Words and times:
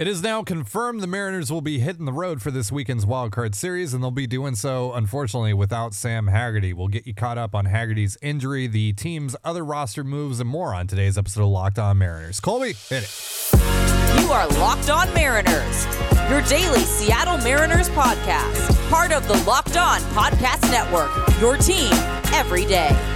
It 0.00 0.08
is 0.08 0.24
now 0.24 0.42
confirmed 0.42 1.02
the 1.02 1.06
Mariners 1.06 1.52
will 1.52 1.60
be 1.60 1.78
hitting 1.78 2.04
the 2.04 2.12
road 2.12 2.42
for 2.42 2.50
this 2.50 2.72
weekend's 2.72 3.06
Wild 3.06 3.30
Card 3.30 3.54
Series, 3.54 3.94
and 3.94 4.02
they'll 4.02 4.10
be 4.10 4.26
doing 4.26 4.56
so, 4.56 4.92
unfortunately, 4.92 5.54
without 5.54 5.94
Sam 5.94 6.26
Haggerty. 6.26 6.72
We'll 6.72 6.88
get 6.88 7.06
you 7.06 7.14
caught 7.14 7.38
up 7.38 7.54
on 7.54 7.66
Haggerty's 7.66 8.18
injury, 8.20 8.66
the 8.66 8.92
team's 8.94 9.36
other 9.44 9.64
roster 9.64 10.02
moves, 10.02 10.40
and 10.40 10.50
more 10.50 10.74
on 10.74 10.88
today's 10.88 11.16
episode 11.16 11.44
of 11.44 11.50
Locked 11.50 11.78
On 11.78 11.96
Mariners. 11.96 12.40
Colby, 12.40 12.72
hit 12.72 13.04
it. 13.04 13.50
You 14.20 14.32
are 14.32 14.48
Locked 14.58 14.90
On 14.90 15.14
Mariners, 15.14 15.86
your 16.28 16.42
daily 16.42 16.80
Seattle 16.80 17.38
Mariners 17.38 17.88
podcast, 17.90 18.90
part 18.90 19.12
of 19.12 19.28
the 19.28 19.40
Locked 19.44 19.76
On 19.76 20.00
Podcast 20.10 20.68
Network, 20.72 21.12
your 21.40 21.56
team 21.56 21.92
every 22.34 22.64
day. 22.66 23.13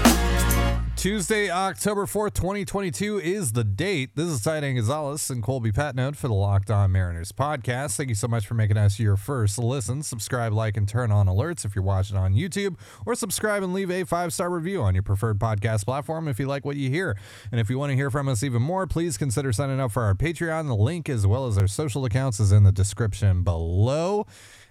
Tuesday, 0.98 1.48
October 1.48 2.06
4th, 2.06 2.34
2022 2.34 3.20
is 3.20 3.52
the 3.52 3.62
date. 3.62 4.16
This 4.16 4.26
is 4.26 4.42
Ty 4.42 4.58
Gonzalez 4.62 5.30
and 5.30 5.44
Colby 5.44 5.70
Patnode 5.70 6.16
for 6.16 6.26
the 6.26 6.34
Locked 6.34 6.72
On 6.72 6.90
Mariners 6.90 7.30
podcast. 7.30 7.94
Thank 7.94 8.08
you 8.08 8.16
so 8.16 8.26
much 8.26 8.48
for 8.48 8.54
making 8.54 8.76
us 8.76 8.98
your 8.98 9.16
first 9.16 9.58
listen. 9.58 10.02
Subscribe, 10.02 10.52
like, 10.52 10.76
and 10.76 10.88
turn 10.88 11.12
on 11.12 11.28
alerts 11.28 11.64
if 11.64 11.76
you're 11.76 11.84
watching 11.84 12.16
on 12.16 12.34
YouTube, 12.34 12.76
or 13.06 13.14
subscribe 13.14 13.62
and 13.62 13.72
leave 13.72 13.92
a 13.92 14.02
five 14.02 14.32
star 14.32 14.50
review 14.50 14.82
on 14.82 14.94
your 14.94 15.04
preferred 15.04 15.38
podcast 15.38 15.84
platform 15.84 16.26
if 16.26 16.40
you 16.40 16.48
like 16.48 16.64
what 16.64 16.74
you 16.74 16.90
hear. 16.90 17.16
And 17.52 17.60
if 17.60 17.70
you 17.70 17.78
want 17.78 17.90
to 17.90 17.96
hear 17.96 18.10
from 18.10 18.26
us 18.28 18.42
even 18.42 18.60
more, 18.60 18.84
please 18.88 19.16
consider 19.16 19.52
signing 19.52 19.78
up 19.78 19.92
for 19.92 20.02
our 20.02 20.16
Patreon. 20.16 20.66
The 20.66 20.74
link, 20.74 21.08
as 21.08 21.28
well 21.28 21.46
as 21.46 21.56
our 21.58 21.68
social 21.68 22.06
accounts, 22.06 22.40
is 22.40 22.50
in 22.50 22.64
the 22.64 22.72
description 22.72 23.44
below. 23.44 24.26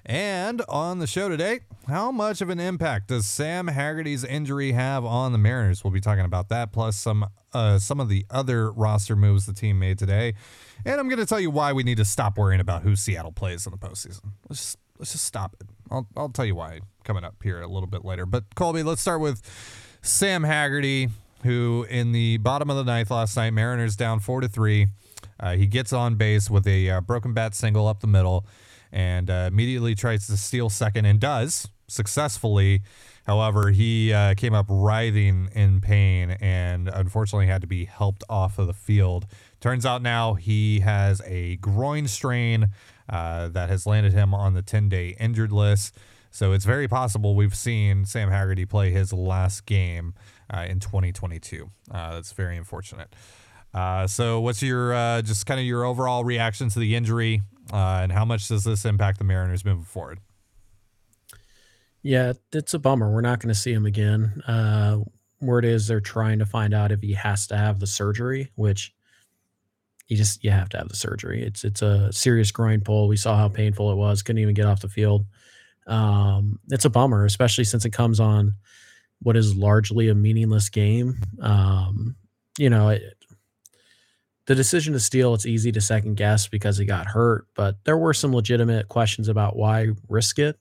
And 0.07 0.61
on 0.69 0.99
the 0.99 1.07
show 1.07 1.27
today, 1.27 1.59
how 1.85 2.13
much 2.13 2.39
of 2.39 2.49
an 2.49 2.61
impact 2.61 3.09
does 3.09 3.27
Sam 3.27 3.67
Haggerty's 3.67 4.23
injury 4.23 4.71
have 4.71 5.03
on 5.03 5.33
the 5.33 5.37
Mariners? 5.37 5.83
We'll 5.83 5.91
be 5.91 5.99
talking 5.99 6.23
about 6.23 6.47
that, 6.47 6.71
plus 6.71 6.95
some 6.95 7.25
uh, 7.53 7.77
some 7.77 7.99
of 7.99 8.07
the 8.07 8.25
other 8.29 8.71
roster 8.71 9.17
moves 9.17 9.45
the 9.45 9.53
team 9.53 9.79
made 9.79 9.99
today. 9.99 10.33
And 10.85 10.97
I'm 10.97 11.09
going 11.09 11.19
to 11.19 11.25
tell 11.25 11.41
you 11.41 11.51
why 11.51 11.73
we 11.73 11.83
need 11.83 11.97
to 11.97 12.05
stop 12.05 12.37
worrying 12.37 12.61
about 12.61 12.83
who 12.83 12.95
Seattle 12.95 13.33
plays 13.33 13.65
in 13.65 13.71
the 13.71 13.77
postseason. 13.77 14.31
Let's 14.47 14.61
just, 14.61 14.77
let's 14.97 15.11
just 15.11 15.25
stop 15.25 15.55
it. 15.59 15.67
I'll, 15.91 16.07
I'll 16.15 16.29
tell 16.29 16.45
you 16.45 16.55
why 16.55 16.79
coming 17.03 17.25
up 17.25 17.35
here 17.43 17.61
a 17.61 17.67
little 17.67 17.87
bit 17.87 18.05
later. 18.05 18.25
But 18.25 18.55
Colby, 18.55 18.83
let's 18.83 19.01
start 19.01 19.19
with 19.19 19.41
Sam 20.01 20.43
Haggerty, 20.43 21.09
who 21.43 21.85
in 21.89 22.13
the 22.13 22.37
bottom 22.37 22.69
of 22.69 22.77
the 22.77 22.85
ninth 22.85 23.11
last 23.11 23.35
night, 23.35 23.51
Mariners 23.51 23.97
down 23.97 24.21
four 24.21 24.39
to 24.39 24.47
three. 24.47 24.87
Uh, 25.37 25.55
he 25.55 25.67
gets 25.67 25.91
on 25.91 26.15
base 26.15 26.49
with 26.49 26.65
a 26.65 26.89
uh, 26.89 27.01
broken 27.01 27.33
bat 27.33 27.55
single 27.55 27.87
up 27.87 27.99
the 27.99 28.07
middle 28.07 28.45
and 28.91 29.29
uh, 29.29 29.49
immediately 29.51 29.95
tries 29.95 30.27
to 30.27 30.37
steal 30.37 30.69
second 30.69 31.05
and 31.05 31.19
does 31.19 31.67
successfully. 31.87 32.81
However, 33.25 33.71
he 33.71 34.13
uh, 34.13 34.35
came 34.35 34.53
up 34.53 34.67
writhing 34.69 35.49
in 35.53 35.81
pain 35.81 36.31
and 36.39 36.87
unfortunately 36.87 37.47
had 37.47 37.61
to 37.61 37.67
be 37.67 37.85
helped 37.85 38.23
off 38.29 38.57
of 38.57 38.67
the 38.67 38.73
field. 38.73 39.25
Turns 39.59 39.85
out 39.85 40.01
now 40.01 40.35
he 40.35 40.81
has 40.81 41.21
a 41.25 41.57
groin 41.57 42.07
strain 42.07 42.67
uh, 43.09 43.49
that 43.49 43.69
has 43.69 43.85
landed 43.85 44.13
him 44.13 44.33
on 44.33 44.53
the 44.53 44.61
10 44.61 44.89
day 44.89 45.15
injured 45.19 45.51
list. 45.51 45.95
So 46.31 46.53
it's 46.53 46.65
very 46.65 46.87
possible 46.87 47.35
we've 47.35 47.55
seen 47.55 48.05
Sam 48.05 48.29
Haggerty 48.29 48.65
play 48.65 48.91
his 48.91 49.11
last 49.11 49.65
game 49.65 50.13
uh, 50.53 50.65
in 50.69 50.79
2022. 50.79 51.69
Uh, 51.91 52.13
that's 52.13 52.31
very 52.31 52.55
unfortunate. 52.57 53.13
Uh, 53.73 54.07
so, 54.07 54.39
what's 54.39 54.63
your 54.63 54.93
uh, 54.93 55.21
just 55.21 55.45
kind 55.45 55.59
of 55.59 55.65
your 55.65 55.83
overall 55.83 56.23
reaction 56.23 56.69
to 56.69 56.79
the 56.79 56.95
injury? 56.95 57.41
Uh, 57.71 57.99
and 58.03 58.11
how 58.11 58.25
much 58.25 58.47
does 58.47 58.63
this 58.63 58.85
impact 58.85 59.17
the 59.17 59.23
Mariners 59.23 59.65
moving 59.65 59.83
forward? 59.83 60.19
Yeah, 62.01 62.33
it's 62.53 62.73
a 62.73 62.79
bummer. 62.79 63.11
We're 63.11 63.21
not 63.21 63.39
going 63.39 63.53
to 63.53 63.59
see 63.59 63.73
him 63.73 63.85
again. 63.85 64.41
Uh, 64.47 64.99
word 65.41 65.65
is 65.65 65.87
they're 65.87 65.99
trying 65.99 66.39
to 66.39 66.45
find 66.45 66.73
out 66.73 66.91
if 66.91 67.01
he 67.01 67.13
has 67.13 67.47
to 67.47 67.57
have 67.57 67.79
the 67.79 67.87
surgery, 67.87 68.51
which 68.55 68.93
you 70.07 70.15
just 70.15 70.43
you 70.43 70.51
have 70.51 70.69
to 70.69 70.77
have 70.77 70.89
the 70.89 70.95
surgery. 70.95 71.43
It's 71.43 71.63
it's 71.63 71.81
a 71.81 72.11
serious 72.13 72.51
groin 72.51 72.81
pull. 72.81 73.07
We 73.07 73.17
saw 73.17 73.35
how 73.35 73.49
painful 73.49 73.91
it 73.91 73.95
was. 73.95 74.21
Couldn't 74.21 74.41
even 74.41 74.53
get 74.53 74.65
off 74.65 74.81
the 74.81 74.87
field. 74.87 75.25
Um, 75.85 76.59
it's 76.69 76.85
a 76.85 76.89
bummer, 76.89 77.25
especially 77.25 77.63
since 77.65 77.85
it 77.85 77.91
comes 77.91 78.19
on 78.19 78.53
what 79.19 79.35
is 79.35 79.55
largely 79.55 80.09
a 80.09 80.15
meaningless 80.15 80.69
game. 80.69 81.19
Um, 81.41 82.15
you 82.57 82.69
know, 82.69 82.89
it, 82.89 83.16
the 84.47 84.55
decision 84.55 84.93
to 84.93 84.99
steal, 84.99 85.33
it's 85.33 85.45
easy 85.45 85.71
to 85.73 85.81
second 85.81 86.15
guess 86.15 86.47
because 86.47 86.77
he 86.77 86.85
got 86.85 87.05
hurt, 87.05 87.47
but 87.53 87.75
there 87.83 87.97
were 87.97 88.13
some 88.13 88.33
legitimate 88.33 88.87
questions 88.87 89.27
about 89.27 89.57
why 89.57 89.89
risk 90.07 90.39
it, 90.39 90.57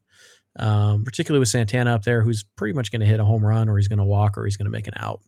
um, 0.58 1.04
particularly 1.04 1.38
with 1.38 1.48
Santana 1.48 1.94
up 1.94 2.02
there, 2.02 2.20
who's 2.20 2.44
pretty 2.56 2.74
much 2.74 2.90
going 2.90 3.00
to 3.00 3.06
hit 3.06 3.20
a 3.20 3.24
home 3.24 3.46
run 3.46 3.68
or 3.68 3.76
he's 3.76 3.88
going 3.88 4.00
to 4.00 4.04
walk 4.04 4.36
or 4.36 4.44
he's 4.44 4.56
going 4.56 4.66
to 4.66 4.72
make 4.72 4.88
an 4.88 4.94
out. 4.96 5.20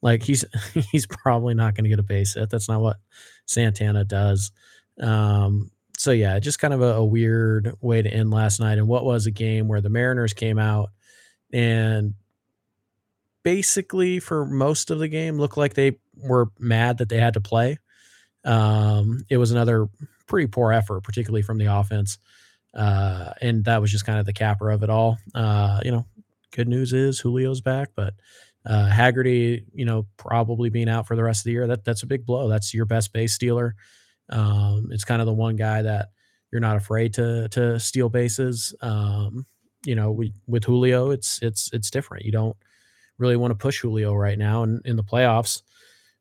Like 0.00 0.22
he's 0.22 0.44
he's 0.92 1.06
probably 1.06 1.54
not 1.54 1.74
going 1.74 1.84
to 1.84 1.90
get 1.90 1.98
a 1.98 2.04
base 2.04 2.34
hit. 2.34 2.50
That's 2.50 2.68
not 2.68 2.80
what 2.80 2.98
Santana 3.46 4.04
does. 4.04 4.52
Um, 5.00 5.72
so 5.96 6.12
yeah, 6.12 6.38
just 6.38 6.60
kind 6.60 6.72
of 6.72 6.80
a, 6.80 6.94
a 6.94 7.04
weird 7.04 7.74
way 7.80 8.00
to 8.00 8.08
end 8.08 8.30
last 8.30 8.60
night. 8.60 8.78
And 8.78 8.86
what 8.86 9.04
was 9.04 9.26
a 9.26 9.32
game 9.32 9.66
where 9.66 9.80
the 9.80 9.90
Mariners 9.90 10.34
came 10.34 10.58
out 10.58 10.90
and 11.52 12.14
basically 13.42 14.20
for 14.20 14.46
most 14.46 14.92
of 14.92 15.00
the 15.00 15.08
game 15.08 15.38
looked 15.38 15.56
like 15.56 15.74
they 15.74 15.98
were 16.14 16.50
mad 16.60 16.98
that 16.98 17.08
they 17.08 17.18
had 17.18 17.34
to 17.34 17.40
play. 17.40 17.78
Um, 18.48 19.24
it 19.28 19.36
was 19.36 19.50
another 19.52 19.88
pretty 20.26 20.46
poor 20.48 20.72
effort, 20.72 21.02
particularly 21.02 21.42
from 21.42 21.58
the 21.58 21.66
offense. 21.66 22.18
Uh, 22.74 23.32
and 23.40 23.64
that 23.64 23.80
was 23.80 23.90
just 23.90 24.06
kind 24.06 24.18
of 24.18 24.26
the 24.26 24.32
capper 24.32 24.70
of 24.70 24.82
it 24.82 24.90
all. 24.90 25.18
Uh, 25.34 25.80
you 25.84 25.90
know, 25.90 26.06
good 26.52 26.68
news 26.68 26.92
is 26.92 27.20
Julio's 27.20 27.60
back, 27.60 27.90
but 27.94 28.14
uh, 28.64 28.86
Haggerty, 28.86 29.64
you 29.74 29.84
know, 29.84 30.06
probably 30.16 30.70
being 30.70 30.88
out 30.88 31.06
for 31.06 31.16
the 31.16 31.22
rest 31.22 31.40
of 31.40 31.44
the 31.44 31.52
year, 31.52 31.66
that 31.66 31.84
that's 31.84 32.02
a 32.02 32.06
big 32.06 32.26
blow. 32.26 32.48
That's 32.48 32.74
your 32.74 32.84
best 32.84 33.12
base 33.12 33.34
stealer. 33.34 33.74
Um, 34.30 34.88
it's 34.90 35.04
kind 35.04 35.20
of 35.22 35.26
the 35.26 35.32
one 35.32 35.56
guy 35.56 35.82
that 35.82 36.08
you're 36.50 36.60
not 36.60 36.76
afraid 36.76 37.14
to 37.14 37.48
to 37.50 37.78
steal 37.80 38.08
bases. 38.08 38.74
Um, 38.80 39.46
you 39.84 39.94
know, 39.94 40.10
we 40.10 40.34
with 40.46 40.64
Julio, 40.64 41.10
it's 41.10 41.38
it's 41.42 41.70
it's 41.72 41.90
different. 41.90 42.24
You 42.26 42.32
don't 42.32 42.56
really 43.16 43.36
want 43.36 43.52
to 43.52 43.56
push 43.56 43.80
Julio 43.80 44.14
right 44.14 44.38
now, 44.38 44.62
and 44.62 44.82
in 44.84 44.96
the 44.96 45.04
playoffs, 45.04 45.62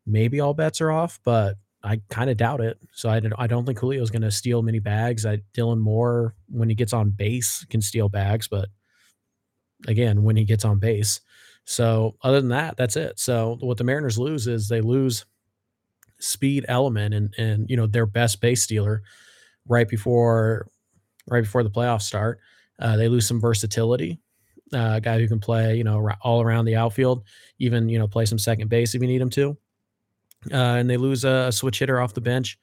maybe 0.06 0.40
all 0.40 0.54
bets 0.54 0.80
are 0.82 0.92
off, 0.92 1.20
but 1.24 1.58
I 1.88 2.02
kind 2.10 2.30
of 2.30 2.36
doubt 2.36 2.60
it. 2.60 2.78
So 2.92 3.10
I, 3.10 3.22
I 3.38 3.48
don't 3.48 3.66
think 3.66 3.80
Julio's 3.80 4.12
going 4.12 4.22
to 4.24 4.32
steal 4.32 4.62
many 4.62 4.80
bags. 4.80 5.26
I, 5.26 5.38
Dylan 5.54 5.80
Moore, 5.80 6.36
when 6.50 6.68
he 6.68 6.76
gets 6.76 6.92
on 6.92 7.12
base, 7.12 7.66
can 7.70 7.82
steal 7.82 8.10
bags, 8.10 8.50
but 8.50 8.68
again, 9.88 10.24
when 10.24 10.36
he 10.36 10.44
gets 10.44 10.66
on 10.66 10.80
base. 10.80 11.22
So 11.64 12.16
other 12.22 12.42
than 12.42 12.50
that, 12.50 12.76
that's 12.76 12.98
it. 12.98 13.20
So 13.20 13.58
what 13.62 13.78
the 13.78 13.86
Mariners 13.86 14.20
lose 14.20 14.48
is 14.48 14.68
they 14.68 14.82
lose 14.82 15.26
speed 16.20 16.66
element 16.68 17.14
and 17.14 17.32
and 17.38 17.70
you 17.70 17.78
know 17.78 17.86
their 17.86 18.08
best 18.08 18.42
base 18.42 18.64
stealer 18.64 19.04
right 19.68 19.88
before 19.88 20.68
right 21.28 21.44
before 21.44 21.64
the 21.64 21.70
playoffs 21.70 22.04
start. 22.04 22.40
Uh, 22.80 22.98
they 22.98 23.08
lose 23.08 23.28
some 23.28 23.40
versatility. 23.40 24.20
Uh, 24.74 24.94
a 24.96 25.02
guy 25.02 25.20
who 25.20 25.28
can 25.28 25.40
play 25.40 25.76
you 25.78 25.84
know 25.84 26.10
all 26.22 26.42
around 26.42 26.66
the 26.66 26.76
outfield, 26.76 27.24
even 27.60 27.88
you 27.88 28.00
know 28.00 28.08
play 28.08 28.26
some 28.26 28.40
second 28.40 28.70
base 28.70 28.94
if 28.94 29.02
you 29.02 29.08
need 29.08 29.22
him 29.22 29.30
to 29.30 29.58
uh, 30.52 30.56
and 30.56 30.90
they 30.90 30.98
lose 30.98 31.24
a, 31.24 31.48
a, 31.48 31.52
switch 31.52 31.80
hitter 31.80 32.00
off 32.00 32.14
the 32.14 32.22
bench 32.22 32.58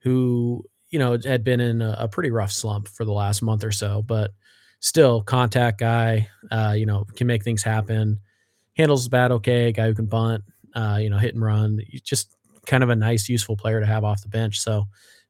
who 0.00 0.64
you 0.90 0.98
know 0.98 1.16
had 1.24 1.44
been 1.44 1.60
in 1.60 1.80
a, 1.82 1.96
a, 2.00 2.08
pretty 2.08 2.30
rough 2.30 2.52
slump 2.52 2.88
for 2.88 3.04
the 3.04 3.12
last 3.12 3.42
month 3.42 3.64
or 3.64 3.72
so, 3.72 4.02
but 4.02 4.32
still 4.80 5.22
contact 5.22 5.78
guy. 5.78 6.28
Uh, 6.50 6.74
you 6.76 6.86
know 6.86 7.06
can 7.16 7.26
make 7.26 7.44
things 7.44 7.62
happen. 7.62 8.18
Handles 8.76 9.04
the 9.04 9.10
bat 9.10 9.32
okay. 9.32 9.72
Guy 9.72 9.86
who 9.86 9.94
can 9.94 10.06
bunt. 10.06 10.44
Uh, 10.74 10.98
you 11.00 11.10
know 11.10 11.18
hit 11.18 11.34
and 11.34 11.44
run. 11.44 11.80
Just 12.02 12.34
kind 12.66 12.82
of 12.82 12.90
a 12.90 12.96
nice, 12.96 13.28
useful 13.28 13.56
player 13.56 13.80
to 13.80 13.86
have 13.86 14.04
off 14.04 14.22
the 14.22 14.28
bench. 14.28 14.58
So 14.60 14.86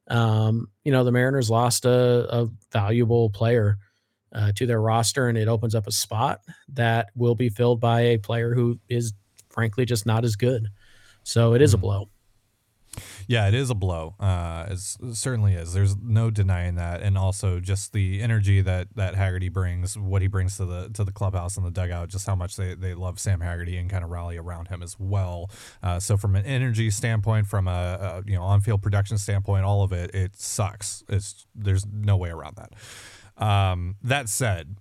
um, 0.07 0.67
you 0.83 0.91
know 0.91 1.03
the 1.03 1.11
Mariners 1.11 1.49
lost 1.49 1.85
a, 1.85 2.27
a 2.35 2.49
valuable 2.71 3.29
player. 3.29 3.77
Uh, 4.33 4.49
to 4.53 4.65
their 4.65 4.79
roster, 4.79 5.27
and 5.27 5.37
it 5.37 5.49
opens 5.49 5.75
up 5.75 5.87
a 5.87 5.91
spot 5.91 6.39
that 6.69 7.09
will 7.17 7.35
be 7.35 7.49
filled 7.49 7.81
by 7.81 7.99
a 7.99 8.17
player 8.17 8.53
who 8.53 8.79
is 8.87 9.11
frankly 9.49 9.83
just 9.83 10.05
not 10.05 10.23
as 10.23 10.37
good. 10.37 10.69
So 11.23 11.53
it 11.53 11.61
is 11.61 11.73
a 11.73 11.77
mm-hmm. 11.77 11.81
blow. 11.81 12.09
Yeah, 13.27 13.47
it 13.47 13.53
is 13.53 13.69
a 13.69 13.75
blow. 13.75 14.15
Uh, 14.19 14.65
it 14.69 14.79
certainly 15.15 15.53
is. 15.53 15.73
There's 15.73 15.95
no 15.95 16.29
denying 16.29 16.75
that, 16.75 17.01
and 17.01 17.17
also 17.17 17.61
just 17.61 17.93
the 17.93 18.21
energy 18.21 18.59
that 18.59 18.89
that 18.95 19.15
Haggerty 19.15 19.47
brings, 19.47 19.97
what 19.97 20.21
he 20.21 20.27
brings 20.27 20.57
to 20.57 20.65
the 20.65 20.89
to 20.89 21.05
the 21.05 21.11
clubhouse 21.13 21.55
and 21.55 21.65
the 21.65 21.71
dugout, 21.71 22.09
just 22.09 22.27
how 22.27 22.35
much 22.35 22.57
they, 22.57 22.73
they 22.73 22.93
love 22.93 23.19
Sam 23.19 23.39
Haggerty 23.39 23.77
and 23.77 23.89
kind 23.89 24.03
of 24.03 24.09
rally 24.09 24.35
around 24.35 24.67
him 24.67 24.83
as 24.83 24.97
well. 24.99 25.49
Uh, 25.81 25.99
so 25.99 26.17
from 26.17 26.35
an 26.35 26.45
energy 26.45 26.89
standpoint, 26.89 27.47
from 27.47 27.67
a, 27.67 27.71
a 27.71 28.23
you 28.29 28.35
know 28.35 28.43
on 28.43 28.59
field 28.59 28.81
production 28.81 29.17
standpoint, 29.17 29.63
all 29.63 29.83
of 29.83 29.93
it 29.93 30.13
it 30.13 30.35
sucks. 30.35 31.03
It's 31.07 31.47
there's 31.55 31.85
no 31.85 32.17
way 32.17 32.29
around 32.29 32.57
that. 32.57 33.41
Um, 33.41 33.95
that 34.03 34.27
said, 34.27 34.75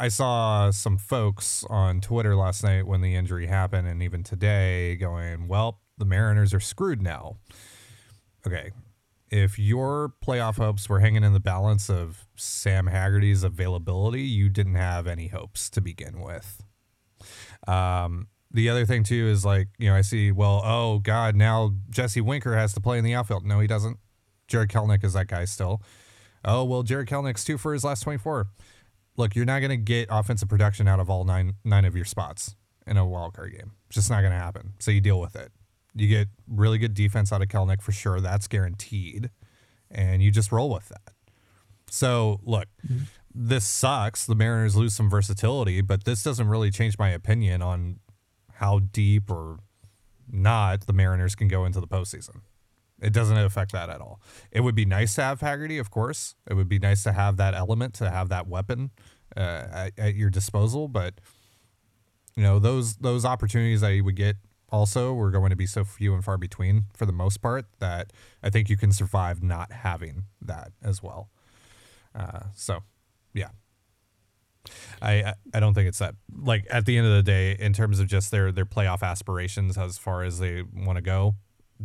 I 0.00 0.08
saw 0.08 0.70
some 0.70 0.96
folks 0.96 1.62
on 1.68 2.00
Twitter 2.00 2.34
last 2.34 2.64
night 2.64 2.86
when 2.86 3.02
the 3.02 3.14
injury 3.14 3.46
happened, 3.46 3.86
and 3.86 4.02
even 4.02 4.22
today, 4.22 4.96
going, 4.96 5.46
"Well, 5.46 5.82
the 5.98 6.06
Mariners 6.06 6.54
are 6.54 6.60
screwed 6.60 7.02
now." 7.02 7.36
Okay, 8.46 8.70
if 9.30 9.58
your 9.58 10.14
playoff 10.24 10.56
hopes 10.56 10.88
were 10.88 11.00
hanging 11.00 11.22
in 11.22 11.34
the 11.34 11.40
balance 11.40 11.90
of 11.90 12.26
Sam 12.34 12.86
Haggerty's 12.86 13.44
availability, 13.44 14.22
you 14.22 14.48
didn't 14.48 14.76
have 14.76 15.06
any 15.06 15.28
hopes 15.28 15.68
to 15.68 15.82
begin 15.82 16.20
with. 16.20 16.62
Um, 17.68 18.28
the 18.50 18.70
other 18.70 18.86
thing 18.86 19.04
too 19.04 19.26
is 19.26 19.44
like, 19.44 19.68
you 19.78 19.90
know, 19.90 19.94
I 19.94 20.00
see, 20.00 20.32
well, 20.32 20.62
oh 20.64 20.98
God, 20.98 21.36
now 21.36 21.74
Jesse 21.90 22.22
Winker 22.22 22.56
has 22.56 22.72
to 22.72 22.80
play 22.80 22.96
in 22.96 23.04
the 23.04 23.14
outfield. 23.14 23.44
No, 23.44 23.60
he 23.60 23.66
doesn't. 23.66 23.98
Jarred 24.48 24.70
Kelenic 24.70 25.04
is 25.04 25.12
that 25.12 25.28
guy 25.28 25.44
still. 25.44 25.82
Oh 26.42 26.64
well, 26.64 26.82
Jarred 26.82 27.06
Kelenic's 27.06 27.44
two 27.44 27.58
for 27.58 27.74
his 27.74 27.84
last 27.84 28.00
24. 28.00 28.48
Look, 29.20 29.36
you're 29.36 29.44
not 29.44 29.58
going 29.58 29.68
to 29.68 29.76
get 29.76 30.08
offensive 30.10 30.48
production 30.48 30.88
out 30.88 30.98
of 30.98 31.10
all 31.10 31.24
nine 31.24 31.52
nine 31.62 31.84
of 31.84 31.94
your 31.94 32.06
spots 32.06 32.56
in 32.86 32.96
a 32.96 33.04
wild 33.04 33.34
card 33.34 33.52
game. 33.52 33.72
It's 33.86 33.96
just 33.96 34.08
not 34.08 34.22
going 34.22 34.32
to 34.32 34.38
happen. 34.38 34.72
So 34.78 34.90
you 34.90 35.02
deal 35.02 35.20
with 35.20 35.36
it. 35.36 35.52
You 35.94 36.08
get 36.08 36.28
really 36.48 36.78
good 36.78 36.94
defense 36.94 37.30
out 37.30 37.42
of 37.42 37.48
Kelenic 37.48 37.82
for 37.82 37.92
sure. 37.92 38.22
That's 38.22 38.48
guaranteed, 38.48 39.28
and 39.90 40.22
you 40.22 40.30
just 40.30 40.50
roll 40.50 40.70
with 40.70 40.88
that. 40.88 41.12
So 41.90 42.40
look, 42.44 42.68
mm-hmm. 42.82 43.04
this 43.34 43.66
sucks. 43.66 44.24
The 44.24 44.34
Mariners 44.34 44.74
lose 44.74 44.94
some 44.94 45.10
versatility, 45.10 45.82
but 45.82 46.04
this 46.04 46.22
doesn't 46.22 46.48
really 46.48 46.70
change 46.70 46.98
my 46.98 47.10
opinion 47.10 47.60
on 47.60 48.00
how 48.54 48.78
deep 48.78 49.30
or 49.30 49.58
not 50.32 50.86
the 50.86 50.94
Mariners 50.94 51.34
can 51.34 51.46
go 51.46 51.66
into 51.66 51.78
the 51.78 51.88
postseason. 51.88 52.40
It 53.02 53.12
doesn't 53.12 53.36
affect 53.36 53.72
that 53.72 53.90
at 53.90 54.00
all. 54.00 54.20
It 54.50 54.60
would 54.60 54.74
be 54.74 54.86
nice 54.86 55.14
to 55.16 55.22
have 55.22 55.42
Haggerty, 55.42 55.76
of 55.76 55.90
course. 55.90 56.36
It 56.48 56.54
would 56.54 56.68
be 56.70 56.78
nice 56.78 57.02
to 57.02 57.12
have 57.12 57.36
that 57.36 57.52
element, 57.52 57.92
to 57.96 58.10
have 58.10 58.30
that 58.30 58.46
weapon 58.46 58.92
uh, 59.36 59.66
at, 59.72 59.92
at, 59.98 60.14
your 60.14 60.30
disposal. 60.30 60.88
But 60.88 61.14
you 62.36 62.42
know 62.42 62.58
those 62.58 62.96
those 62.96 63.24
opportunities 63.24 63.80
that 63.80 63.94
you 63.94 64.04
would 64.04 64.16
get 64.16 64.36
also 64.70 65.12
were 65.12 65.30
going 65.30 65.50
to 65.50 65.56
be 65.56 65.66
so 65.66 65.84
few 65.84 66.14
and 66.14 66.24
far 66.24 66.38
between 66.38 66.84
for 66.94 67.06
the 67.06 67.12
most 67.12 67.38
part 67.38 67.66
that 67.80 68.12
I 68.42 68.50
think 68.50 68.68
you 68.68 68.76
can 68.76 68.92
survive 68.92 69.42
not 69.42 69.72
having 69.72 70.24
that 70.40 70.72
as 70.82 71.02
well. 71.02 71.28
Uh, 72.14 72.44
so, 72.54 72.82
yeah, 73.34 73.50
I 75.00 75.34
I 75.54 75.60
don't 75.60 75.74
think 75.74 75.88
it's 75.88 75.98
that 75.98 76.14
like 76.34 76.66
at 76.70 76.86
the 76.86 76.96
end 76.96 77.06
of 77.06 77.14
the 77.14 77.22
day 77.22 77.56
in 77.58 77.72
terms 77.72 78.00
of 78.00 78.06
just 78.06 78.30
their 78.30 78.52
their 78.52 78.66
playoff 78.66 79.02
aspirations 79.02 79.78
as 79.78 79.98
far 79.98 80.22
as 80.22 80.38
they 80.38 80.62
want 80.62 80.96
to 80.96 81.02
go 81.02 81.36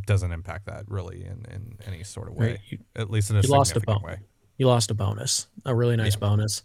doesn't 0.05 0.33
impact 0.33 0.65
that 0.65 0.83
really 0.87 1.23
in, 1.23 1.45
in 1.49 1.77
any 1.87 2.03
sort 2.03 2.27
of 2.27 2.35
way 2.35 2.47
right. 2.47 2.59
you, 2.67 2.79
at 2.95 3.09
least 3.09 3.29
in 3.29 3.37
a 3.37 3.41
you 3.41 3.49
lost 3.49 3.75
a 3.75 3.79
bon- 3.79 4.01
way. 4.01 4.19
You 4.57 4.67
lost 4.67 4.89
a 4.89 4.93
bonus, 4.93 5.47
a 5.65 5.75
really 5.75 5.97
nice 5.97 6.15
yeah. 6.15 6.19
bonus, 6.19 6.63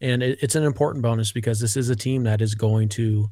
and 0.00 0.22
it, 0.22 0.38
it's 0.42 0.54
an 0.54 0.64
important 0.64 1.02
bonus 1.02 1.32
because 1.32 1.60
this 1.60 1.76
is 1.76 1.88
a 1.88 1.96
team 1.96 2.24
that 2.24 2.40
is 2.40 2.54
going 2.54 2.88
to, 2.90 3.28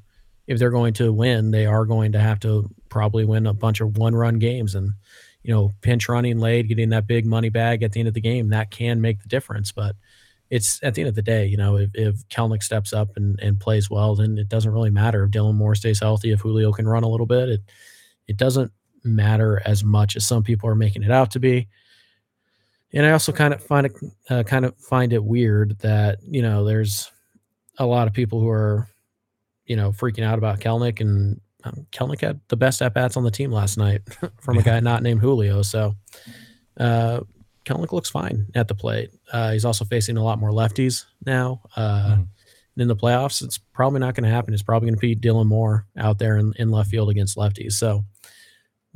if 0.47 0.59
they're 0.59 0.70
going 0.70 0.94
to 0.94 1.12
win, 1.12 1.50
they 1.50 1.67
are 1.67 1.85
going 1.85 2.12
to 2.12 2.20
have 2.20 2.41
to 2.41 2.69
probably 2.88 3.25
win 3.25 3.47
a 3.47 3.55
bunch 3.55 3.81
of 3.81 3.97
one 3.97 4.15
run 4.15 4.38
games 4.38 4.75
and. 4.75 4.93
You 5.44 5.55
know, 5.55 5.73
pinch 5.81 6.09
running 6.11 6.41
late, 6.41 6.69
getting 6.69 6.91
that 6.91 7.06
big 7.06 7.25
money 7.25 7.49
bag 7.49 7.82
at 7.82 7.93
the 7.93 8.00
end 8.00 8.09
of 8.09 8.12
the 8.12 8.20
game, 8.20 8.50
that 8.50 8.70
can 8.70 9.00
make 9.00 9.23
the 9.23 9.29
difference. 9.29 9.73
But 9.73 9.94
it's 10.50 10.81
at 10.82 10.94
the 10.94 11.03
end 11.03 11.09
of 11.09 11.15
the 11.15 11.23
day, 11.23 11.47
you 11.47 11.56
know, 11.56 11.76
if, 11.76 11.91
if 11.94 12.29
Kelenic 12.29 12.62
steps 12.62 12.93
up 12.93 13.17
and, 13.17 13.38
and 13.41 13.61
plays 13.61 13.88
well, 13.91 14.15
then 14.15 14.37
it 14.37 14.49
doesn't 14.49 14.73
really 14.73 14.91
matter 14.91 15.25
if 15.25 15.31
Dylan 15.31 15.55
Moore 15.55 15.75
stays 15.75 16.00
healthy, 16.00 16.32
if 16.32 16.41
Julio 16.41 16.73
can 16.73 16.88
run 16.88 17.05
a 17.05 17.09
little 17.09 17.25
bit. 17.26 17.49
It 17.49 17.61
it 18.26 18.37
doesn't 18.37 18.73
matter 19.05 19.62
as 19.65 19.85
much 19.85 20.17
as 20.17 20.26
some 20.26 20.43
people 20.43 20.69
are 20.69 20.75
making 20.75 21.03
it 21.03 21.11
out 21.11 21.31
to 21.31 21.41
be. 21.41 21.69
And 22.93 23.05
I 23.05 23.11
also 23.12 23.32
kind 23.32 23.52
of 23.52 23.62
find 23.62 23.87
it 23.87 23.93
uh, 24.31 24.43
kind 24.44 24.64
of 24.64 24.76
find 24.79 25.12
it 25.12 25.23
weird 25.23 25.79
that 25.81 26.19
you 26.23 26.43
know 26.43 26.64
there's 26.64 27.11
a 27.79 27.87
lot 27.87 28.06
of 28.06 28.14
people 28.14 28.40
who 28.40 28.49
are 28.49 28.88
you 29.67 29.76
know 29.76 29.90
freaking 29.90 30.25
out 30.25 30.38
about 30.38 30.61
Kelenic 30.61 31.00
and 31.00 31.40
um, 31.64 31.87
Kelenic 31.93 32.20
had 32.20 32.40
the 32.49 32.56
best 32.56 32.81
at 32.81 32.94
bats 32.94 33.17
on 33.17 33.25
the 33.25 33.31
team 33.31 33.52
last 33.52 33.76
night 33.76 34.02
from 34.40 34.58
a 34.58 34.62
guy 34.62 34.81
not 34.81 35.02
named 35.02 35.20
Julio. 35.20 35.62
So 35.62 35.94
uh, 36.79 37.20
Kelenic 37.64 37.93
looks 37.93 38.11
fine 38.11 38.46
at 38.55 38.69
the 38.69 38.75
plate. 38.75 39.11
Uh, 39.32 39.52
he's 39.52 39.64
also 39.64 39.84
facing 39.84 40.17
a 40.17 40.25
lot 40.25 40.38
more 40.38 40.50
lefties 40.50 41.05
now. 41.25 41.61
Uh, 41.76 42.17
mm. 42.17 42.26
In 42.79 42.87
the 42.87 42.94
playoffs, 42.94 43.43
it's 43.43 43.58
probably 43.58 43.99
not 43.99 44.14
going 44.14 44.23
to 44.23 44.31
happen. 44.31 44.55
It's 44.55 44.62
probably 44.62 44.87
going 44.87 44.94
to 44.94 45.00
be 45.00 45.17
Dylan 45.17 45.46
Moore 45.46 45.84
out 45.96 46.20
there 46.20 46.37
in, 46.37 46.55
in 46.58 46.70
left 46.70 46.91
field 46.91 47.11
against 47.11 47.37
lefties. 47.37 47.73
So 47.73 48.05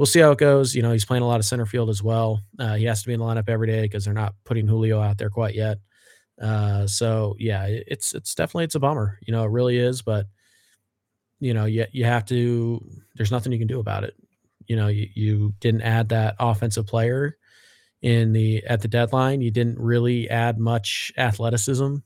we'll 0.02 0.06
see 0.08 0.19
how 0.19 0.32
it 0.32 0.38
goes. 0.38 0.75
You 0.75 0.82
know, 0.82 0.90
he's 0.90 1.04
playing 1.04 1.22
a 1.22 1.28
lot 1.28 1.38
of 1.38 1.46
center 1.46 1.64
field 1.64 1.88
as 1.88 2.02
well. 2.02 2.43
Uh, 2.58 2.75
he 2.75 2.87
has 2.87 3.02
to 3.02 3.06
be 3.06 3.14
in 3.14 3.20
the 3.20 3.25
lineup 3.25 3.49
every 3.49 3.69
day 3.69 3.82
because 3.82 4.04
they're 4.04 4.12
not 4.12 4.34
putting 4.44 4.66
Julio 4.66 5.00
out 5.00 5.16
there 5.16 5.31
quite 5.31 5.54
yet. 5.54 5.78
Uh, 6.43 6.88
so 6.88 7.37
yeah, 7.38 7.66
it's 7.69 8.12
it's 8.12 8.34
definitely 8.34 8.64
it's 8.64 8.75
a 8.75 8.81
bummer. 8.81 9.20
You 9.25 9.32
know, 9.32 9.44
it 9.44 9.52
really 9.52 9.78
is. 9.78 10.02
But 10.02 10.26
you 11.38 11.54
know, 11.54 11.66
you 11.66 11.87
you 11.93 12.04
have 12.04 12.25
to. 12.26 12.84
There's 13.14 13.31
nothing 13.31 13.52
you 13.52 13.60
can 13.60 13.69
do 13.69 13.78
about 13.78 14.02
it. 14.02 14.14
You 14.66 14.75
know, 14.75 14.88
you, 14.88 15.06
you 15.14 15.54
didn't 15.60 15.82
add 15.82 16.08
that 16.08 16.34
offensive 16.40 16.88
player 16.88 17.37
in 18.00 18.32
the 18.32 18.64
at 18.66 18.81
the 18.81 18.88
deadline. 18.88 19.40
You 19.40 19.52
didn't 19.52 19.78
really 19.78 20.28
add 20.28 20.58
much 20.58 21.12
athleticism 21.16 21.99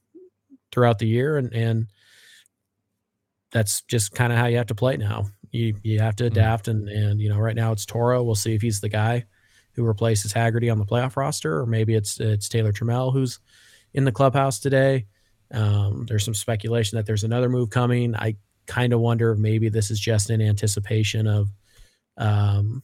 throughout 0.71 0.99
the 0.99 1.09
year, 1.09 1.39
and 1.39 1.51
and 1.55 1.87
that's 3.53 3.81
just 3.89 4.13
kind 4.13 4.35
of 4.35 4.39
how 4.39 4.49
you 4.49 4.59
have 4.59 4.67
to 4.67 4.75
play 4.75 4.99
now. 4.99 5.29
You 5.57 5.75
you 5.83 5.99
have 6.01 6.17
to 6.17 6.25
mm-hmm. 6.25 6.33
adapt, 6.33 6.69
and 6.69 6.89
and 6.89 7.21
you 7.21 7.29
know 7.29 7.39
right 7.39 7.57
now 7.57 7.73
it's 7.73 7.87
Toro. 7.87 8.23
We'll 8.23 8.35
see 8.35 8.55
if 8.55 8.63
he's 8.63 8.81
the 8.81 8.89
guy 8.89 9.25
who 9.73 9.85
replaces 9.85 10.33
Haggerty 10.33 10.71
on 10.71 10.79
the 10.79 10.87
playoff 10.87 11.17
roster, 11.17 11.59
or 11.59 11.67
maybe 11.67 11.95
it's 11.95 12.21
it's 12.21 12.49
Taylor 12.49 12.73
Trammell 12.73 13.13
who's 13.13 13.41
in 13.95 14.05
the 14.05 14.13
clubhouse 14.13 14.59
today. 14.59 15.07
Um, 15.53 16.07
there's 16.09 16.25
some 16.25 16.35
speculation 16.35 16.97
that 16.97 17.07
there's 17.07 17.25
another 17.25 17.49
move 17.49 17.71
coming. 17.71 18.15
I 18.17 18.37
kind 18.67 18.93
of 18.93 19.01
wonder 19.01 19.33
if 19.33 19.39
maybe 19.39 19.69
this 19.69 19.91
is 19.91 20.01
just 20.01 20.31
in 20.31 20.41
anticipation 20.41 21.27
of 21.27 21.51
um, 22.19 22.83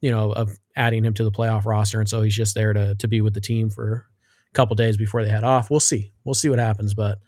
you 0.00 0.10
know, 0.10 0.32
of 0.32 0.58
adding 0.76 1.04
him 1.04 1.14
to 1.14 1.24
the 1.24 1.30
playoff 1.30 1.64
roster, 1.64 2.00
and 2.00 2.08
so 2.08 2.22
he's 2.22 2.36
just 2.36 2.54
there 2.54 2.72
to 2.72 2.94
to 2.96 3.08
be 3.08 3.20
with 3.20 3.34
the 3.34 3.40
team 3.40 3.70
for 3.70 4.06
a 4.50 4.54
couple 4.54 4.74
days 4.76 4.96
before 4.96 5.24
they 5.24 5.30
head 5.30 5.44
off. 5.44 5.70
We'll 5.70 5.80
see. 5.80 6.12
We'll 6.24 6.34
see 6.34 6.48
what 6.48 6.58
happens, 6.58 6.92
but 6.92 7.18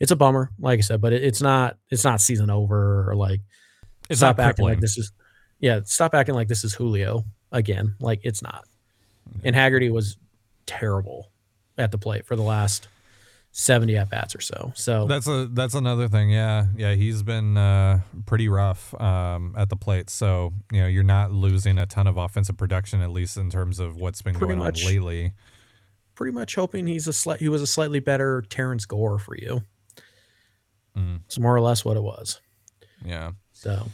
it's 0.00 0.10
a 0.10 0.16
bummer, 0.16 0.50
like 0.58 0.78
I 0.78 0.82
said. 0.82 1.00
But 1.00 1.12
it, 1.12 1.22
it's 1.22 1.42
not 1.42 1.76
it's 1.90 2.04
not 2.04 2.20
season 2.20 2.50
over 2.50 3.08
or 3.08 3.14
like 3.14 3.40
it's 4.12 4.20
stop 4.20 4.38
not 4.38 4.48
acting 4.48 4.66
like 4.66 4.80
this 4.80 4.96
is 4.96 5.12
yeah. 5.58 5.80
Stop 5.84 6.14
acting 6.14 6.34
like 6.34 6.48
this 6.48 6.64
is 6.64 6.74
Julio 6.74 7.24
again. 7.50 7.96
Like 8.00 8.20
it's 8.24 8.42
not. 8.42 8.64
And 9.44 9.56
Haggerty 9.56 9.90
was 9.90 10.16
terrible 10.66 11.30
at 11.78 11.90
the 11.90 11.98
plate 11.98 12.26
for 12.26 12.36
the 12.36 12.42
last 12.42 12.88
70 13.52 13.96
at 13.96 14.10
bats 14.10 14.34
or 14.34 14.40
so. 14.40 14.72
So 14.74 15.06
that's 15.06 15.26
a 15.26 15.46
that's 15.52 15.74
another 15.74 16.08
thing. 16.08 16.30
Yeah, 16.30 16.66
yeah, 16.76 16.94
he's 16.94 17.22
been 17.22 17.56
uh, 17.56 18.00
pretty 18.26 18.48
rough 18.48 18.98
um, 19.00 19.54
at 19.56 19.68
the 19.68 19.76
plate. 19.76 20.10
So 20.10 20.52
you 20.72 20.80
know 20.80 20.86
you're 20.86 21.02
not 21.02 21.32
losing 21.32 21.78
a 21.78 21.86
ton 21.86 22.06
of 22.06 22.16
offensive 22.16 22.56
production, 22.56 23.00
at 23.02 23.10
least 23.10 23.36
in 23.36 23.50
terms 23.50 23.78
of 23.78 23.96
what's 23.96 24.22
been 24.22 24.34
going 24.34 24.58
much, 24.58 24.84
on 24.84 24.92
lately. 24.92 25.32
Pretty 26.14 26.32
much 26.32 26.54
hoping 26.54 26.86
he's 26.86 27.06
a 27.06 27.12
slight 27.12 27.40
he 27.40 27.48
was 27.48 27.62
a 27.62 27.66
slightly 27.66 28.00
better 28.00 28.42
Terrence 28.48 28.86
Gore 28.86 29.18
for 29.18 29.36
you. 29.36 29.62
Mm. 30.96 31.20
It's 31.26 31.38
more 31.38 31.54
or 31.54 31.60
less 31.60 31.84
what 31.84 31.96
it 31.96 32.02
was. 32.02 32.40
Yeah. 33.04 33.32
So. 33.52 33.86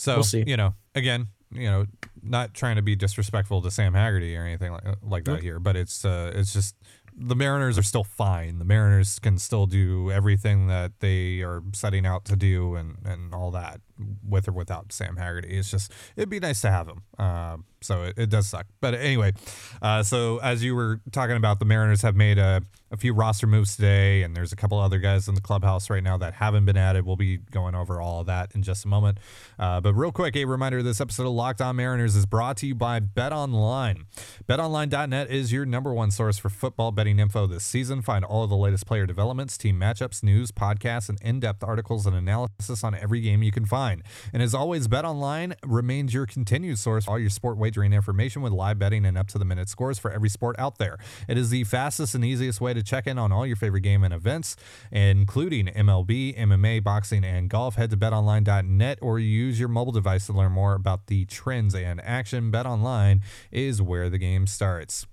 So 0.00 0.14
we'll 0.14 0.24
see. 0.24 0.44
you 0.46 0.56
know, 0.56 0.74
again, 0.94 1.28
you 1.52 1.70
know, 1.70 1.84
not 2.22 2.54
trying 2.54 2.76
to 2.76 2.82
be 2.82 2.96
disrespectful 2.96 3.60
to 3.60 3.70
Sam 3.70 3.92
Haggerty 3.92 4.34
or 4.34 4.46
anything 4.46 4.72
like 4.72 4.84
like 5.02 5.24
that 5.24 5.42
here, 5.42 5.58
but 5.58 5.76
it's 5.76 6.06
uh, 6.06 6.32
it's 6.34 6.54
just 6.54 6.74
the 7.14 7.36
Mariners 7.36 7.76
are 7.76 7.82
still 7.82 8.04
fine. 8.04 8.58
The 8.58 8.64
Mariners 8.64 9.18
can 9.18 9.36
still 9.36 9.66
do 9.66 10.10
everything 10.10 10.68
that 10.68 11.00
they 11.00 11.42
are 11.42 11.62
setting 11.74 12.06
out 12.06 12.24
to 12.26 12.36
do 12.36 12.76
and, 12.76 12.96
and 13.04 13.34
all 13.34 13.50
that 13.50 13.82
with 14.26 14.48
or 14.48 14.52
without 14.52 14.92
Sam 14.92 15.16
Haggerty. 15.16 15.58
It's 15.58 15.70
just, 15.70 15.92
it'd 16.16 16.28
be 16.28 16.40
nice 16.40 16.60
to 16.62 16.70
have 16.70 16.88
him. 16.88 17.02
Uh, 17.18 17.58
so 17.82 18.02
it, 18.04 18.18
it, 18.18 18.30
does 18.30 18.48
suck. 18.48 18.66
But 18.80 18.94
anyway, 18.94 19.32
uh, 19.80 20.02
so 20.02 20.38
as 20.38 20.62
you 20.62 20.74
were 20.74 21.00
talking 21.12 21.36
about, 21.36 21.58
the 21.58 21.64
Mariners 21.64 22.02
have 22.02 22.14
made 22.14 22.38
a, 22.38 22.62
a 22.90 22.96
few 22.96 23.14
roster 23.14 23.46
moves 23.46 23.76
today, 23.76 24.22
and 24.22 24.36
there's 24.36 24.52
a 24.52 24.56
couple 24.56 24.78
other 24.78 24.98
guys 24.98 25.28
in 25.28 25.34
the 25.34 25.40
clubhouse 25.40 25.88
right 25.88 26.02
now 26.02 26.16
that 26.18 26.34
haven't 26.34 26.64
been 26.64 26.76
added. 26.76 27.06
We'll 27.06 27.16
be 27.16 27.38
going 27.38 27.74
over 27.74 28.00
all 28.00 28.20
of 28.20 28.26
that 28.26 28.54
in 28.54 28.62
just 28.62 28.84
a 28.84 28.88
moment. 28.88 29.18
Uh, 29.58 29.80
but 29.80 29.94
real 29.94 30.12
quick, 30.12 30.36
a 30.36 30.44
reminder 30.44 30.82
this 30.82 31.00
episode 31.00 31.26
of 31.26 31.32
Locked 31.32 31.60
On 31.60 31.76
Mariners 31.76 32.16
is 32.16 32.26
brought 32.26 32.56
to 32.58 32.66
you 32.66 32.74
by 32.74 33.00
Bet 33.00 33.32
Online. 33.32 34.04
BetOnline.net 34.46 35.30
is 35.30 35.52
your 35.52 35.64
number 35.64 35.94
one 35.94 36.10
source 36.10 36.38
for 36.38 36.50
football 36.50 36.92
betting 36.92 37.18
info 37.18 37.46
this 37.46 37.64
season. 37.64 38.02
Find 38.02 38.24
all 38.24 38.44
of 38.44 38.50
the 38.50 38.56
latest 38.56 38.86
player 38.86 39.06
developments, 39.06 39.56
team 39.56 39.80
matchups, 39.80 40.22
news, 40.22 40.52
podcasts, 40.52 41.08
and 41.08 41.18
in 41.22 41.40
depth 41.40 41.62
articles 41.62 42.06
and 42.06 42.16
analysis 42.16 42.84
on 42.84 42.94
every 42.94 43.20
game 43.20 43.42
you 43.42 43.52
can 43.52 43.64
find. 43.64 43.89
And 44.32 44.42
as 44.42 44.54
always, 44.54 44.88
Bet 44.88 45.04
Online 45.04 45.54
remains 45.64 46.14
your 46.14 46.26
continued 46.26 46.78
source 46.78 47.04
for 47.04 47.12
all 47.12 47.18
your 47.18 47.30
sport 47.30 47.56
wagering 47.56 47.92
information 47.92 48.42
with 48.42 48.52
live 48.52 48.78
betting 48.78 49.04
and 49.04 49.18
up 49.18 49.28
to 49.28 49.38
the 49.38 49.44
minute 49.44 49.68
scores 49.68 49.98
for 49.98 50.10
every 50.10 50.28
sport 50.28 50.56
out 50.58 50.78
there. 50.78 50.98
It 51.28 51.36
is 51.36 51.50
the 51.50 51.64
fastest 51.64 52.14
and 52.14 52.24
easiest 52.24 52.60
way 52.60 52.74
to 52.74 52.82
check 52.82 53.06
in 53.06 53.18
on 53.18 53.32
all 53.32 53.46
your 53.46 53.56
favorite 53.56 53.82
game 53.82 54.04
and 54.04 54.14
events, 54.14 54.56
including 54.90 55.66
MLB, 55.66 56.38
MMA, 56.38 56.82
boxing, 56.82 57.24
and 57.24 57.48
golf. 57.48 57.76
Head 57.76 57.90
to 57.90 57.96
betonline.net 57.96 58.98
or 59.02 59.18
use 59.18 59.58
your 59.58 59.68
mobile 59.68 59.92
device 59.92 60.26
to 60.26 60.32
learn 60.32 60.52
more 60.52 60.74
about 60.74 61.06
the 61.06 61.24
trends 61.26 61.74
and 61.74 62.00
action. 62.02 62.50
Bet 62.50 62.66
Online 62.66 63.22
is 63.50 63.82
where 63.82 64.08
the 64.08 64.18
game 64.18 64.46
starts. 64.46 65.06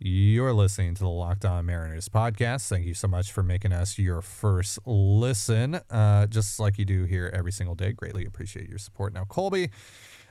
You're 0.00 0.52
listening 0.52 0.94
to 0.94 1.02
the 1.02 1.08
Locked 1.08 1.44
On 1.44 1.66
Mariners 1.66 2.08
podcast. 2.08 2.68
Thank 2.68 2.86
you 2.86 2.94
so 2.94 3.08
much 3.08 3.32
for 3.32 3.42
making 3.42 3.72
us 3.72 3.98
your 3.98 4.22
first 4.22 4.78
listen, 4.86 5.80
uh, 5.90 6.28
just 6.28 6.60
like 6.60 6.78
you 6.78 6.84
do 6.84 7.02
here 7.02 7.32
every 7.34 7.50
single 7.50 7.74
day. 7.74 7.90
Greatly 7.90 8.24
appreciate 8.24 8.68
your 8.68 8.78
support. 8.78 9.12
Now, 9.12 9.24
Colby, 9.24 9.70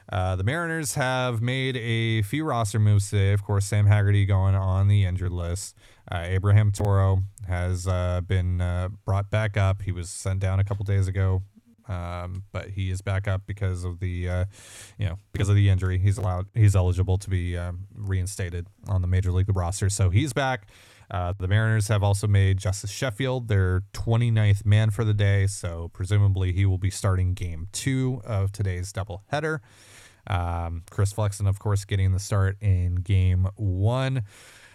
uh, 0.10 0.38
the 0.38 0.46
Mariners 0.46 0.94
have 0.94 1.42
made 1.42 1.76
a 1.76 2.22
few 2.22 2.46
roster 2.46 2.80
moves 2.80 3.10
today. 3.10 3.34
Of 3.34 3.44
course, 3.44 3.66
Sam 3.66 3.88
Haggerty 3.88 4.26
going 4.26 4.56
on 4.56 4.88
the 4.88 5.04
injured 5.04 5.34
list. 5.34 5.76
Uh, 6.10 6.22
Abraham 6.24 6.72
Toro 6.72 7.24
has 7.46 7.88
uh, 7.88 8.22
been 8.22 8.62
uh, 8.62 8.88
brought 9.04 9.30
back 9.30 9.58
up. 9.58 9.82
He 9.82 9.92
was 9.92 10.10
sent 10.10 10.40
down 10.40 10.62
a 10.62 10.64
couple 10.64 10.86
days 10.86 11.10
ago. 11.10 11.42
Um, 11.88 12.44
but 12.52 12.70
he 12.70 12.92
is 12.92 13.02
back 13.02 13.28
up 13.28 13.44
because 13.46 13.84
of 13.84 14.00
the, 14.00 14.30
uh, 14.30 14.46
you 14.98 15.06
know, 15.06 15.18
because 15.32 15.50
of 15.50 15.56
the 15.56 15.70
injury. 15.70 15.98
He's 15.98 16.18
allowed, 16.18 16.48
he's 16.54 16.76
eligible 16.76 17.18
to 17.18 17.30
be 17.30 17.58
um, 17.58 17.88
reinstated 17.96 18.68
on 18.88 19.02
the 19.02 19.08
major 19.08 19.32
league 19.32 19.56
roster. 19.56 19.90
So 19.90 20.10
he's 20.10 20.34
back. 20.34 20.68
Uh, 21.10 21.34
the 21.40 21.48
Mariners 21.48 21.88
have 21.88 22.04
also 22.04 22.28
made 22.28 22.58
Justus 22.58 22.92
Sheffield 22.92 23.48
their 23.48 23.84
29th 23.94 24.66
man 24.66 24.90
for 24.90 25.06
the 25.06 25.14
day. 25.14 25.48
So 25.48 25.90
presumably 25.94 26.52
he 26.52 26.66
will 26.66 26.78
be 26.78 26.90
starting 26.90 27.34
game 27.34 27.68
two 27.72 28.22
of 28.26 28.52
today's 28.52 28.92
doubleheader. 28.92 29.60
Um, 30.30 30.84
Chris 30.90 31.14
Flexen, 31.14 31.48
of 31.48 31.60
course, 31.60 31.86
getting 31.86 32.12
the 32.12 32.20
start 32.20 32.58
in 32.62 32.96
game 32.96 33.48
one. 33.56 34.24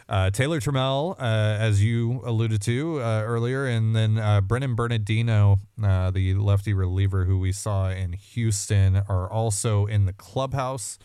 Uh, 0.08 0.30
Taylor 0.30 0.60
Trammell, 0.60 1.14
uh, 1.18 1.22
as 1.22 1.82
you 1.82 2.20
alluded 2.24 2.60
to 2.62 3.00
uh, 3.00 3.22
earlier, 3.24 3.66
and 3.66 3.94
then 3.94 4.18
uh, 4.18 4.40
Brennan 4.40 4.74
Bernardino, 4.74 5.58
uh, 5.82 6.10
the 6.10 6.34
lefty 6.34 6.74
reliever 6.74 7.24
who 7.24 7.38
we 7.38 7.52
saw 7.52 7.88
in 7.90 8.12
Houston, 8.12 8.96
are 9.08 9.30
also 9.30 9.86
in 9.86 10.04
the 10.04 10.12
clubhouse 10.12 10.98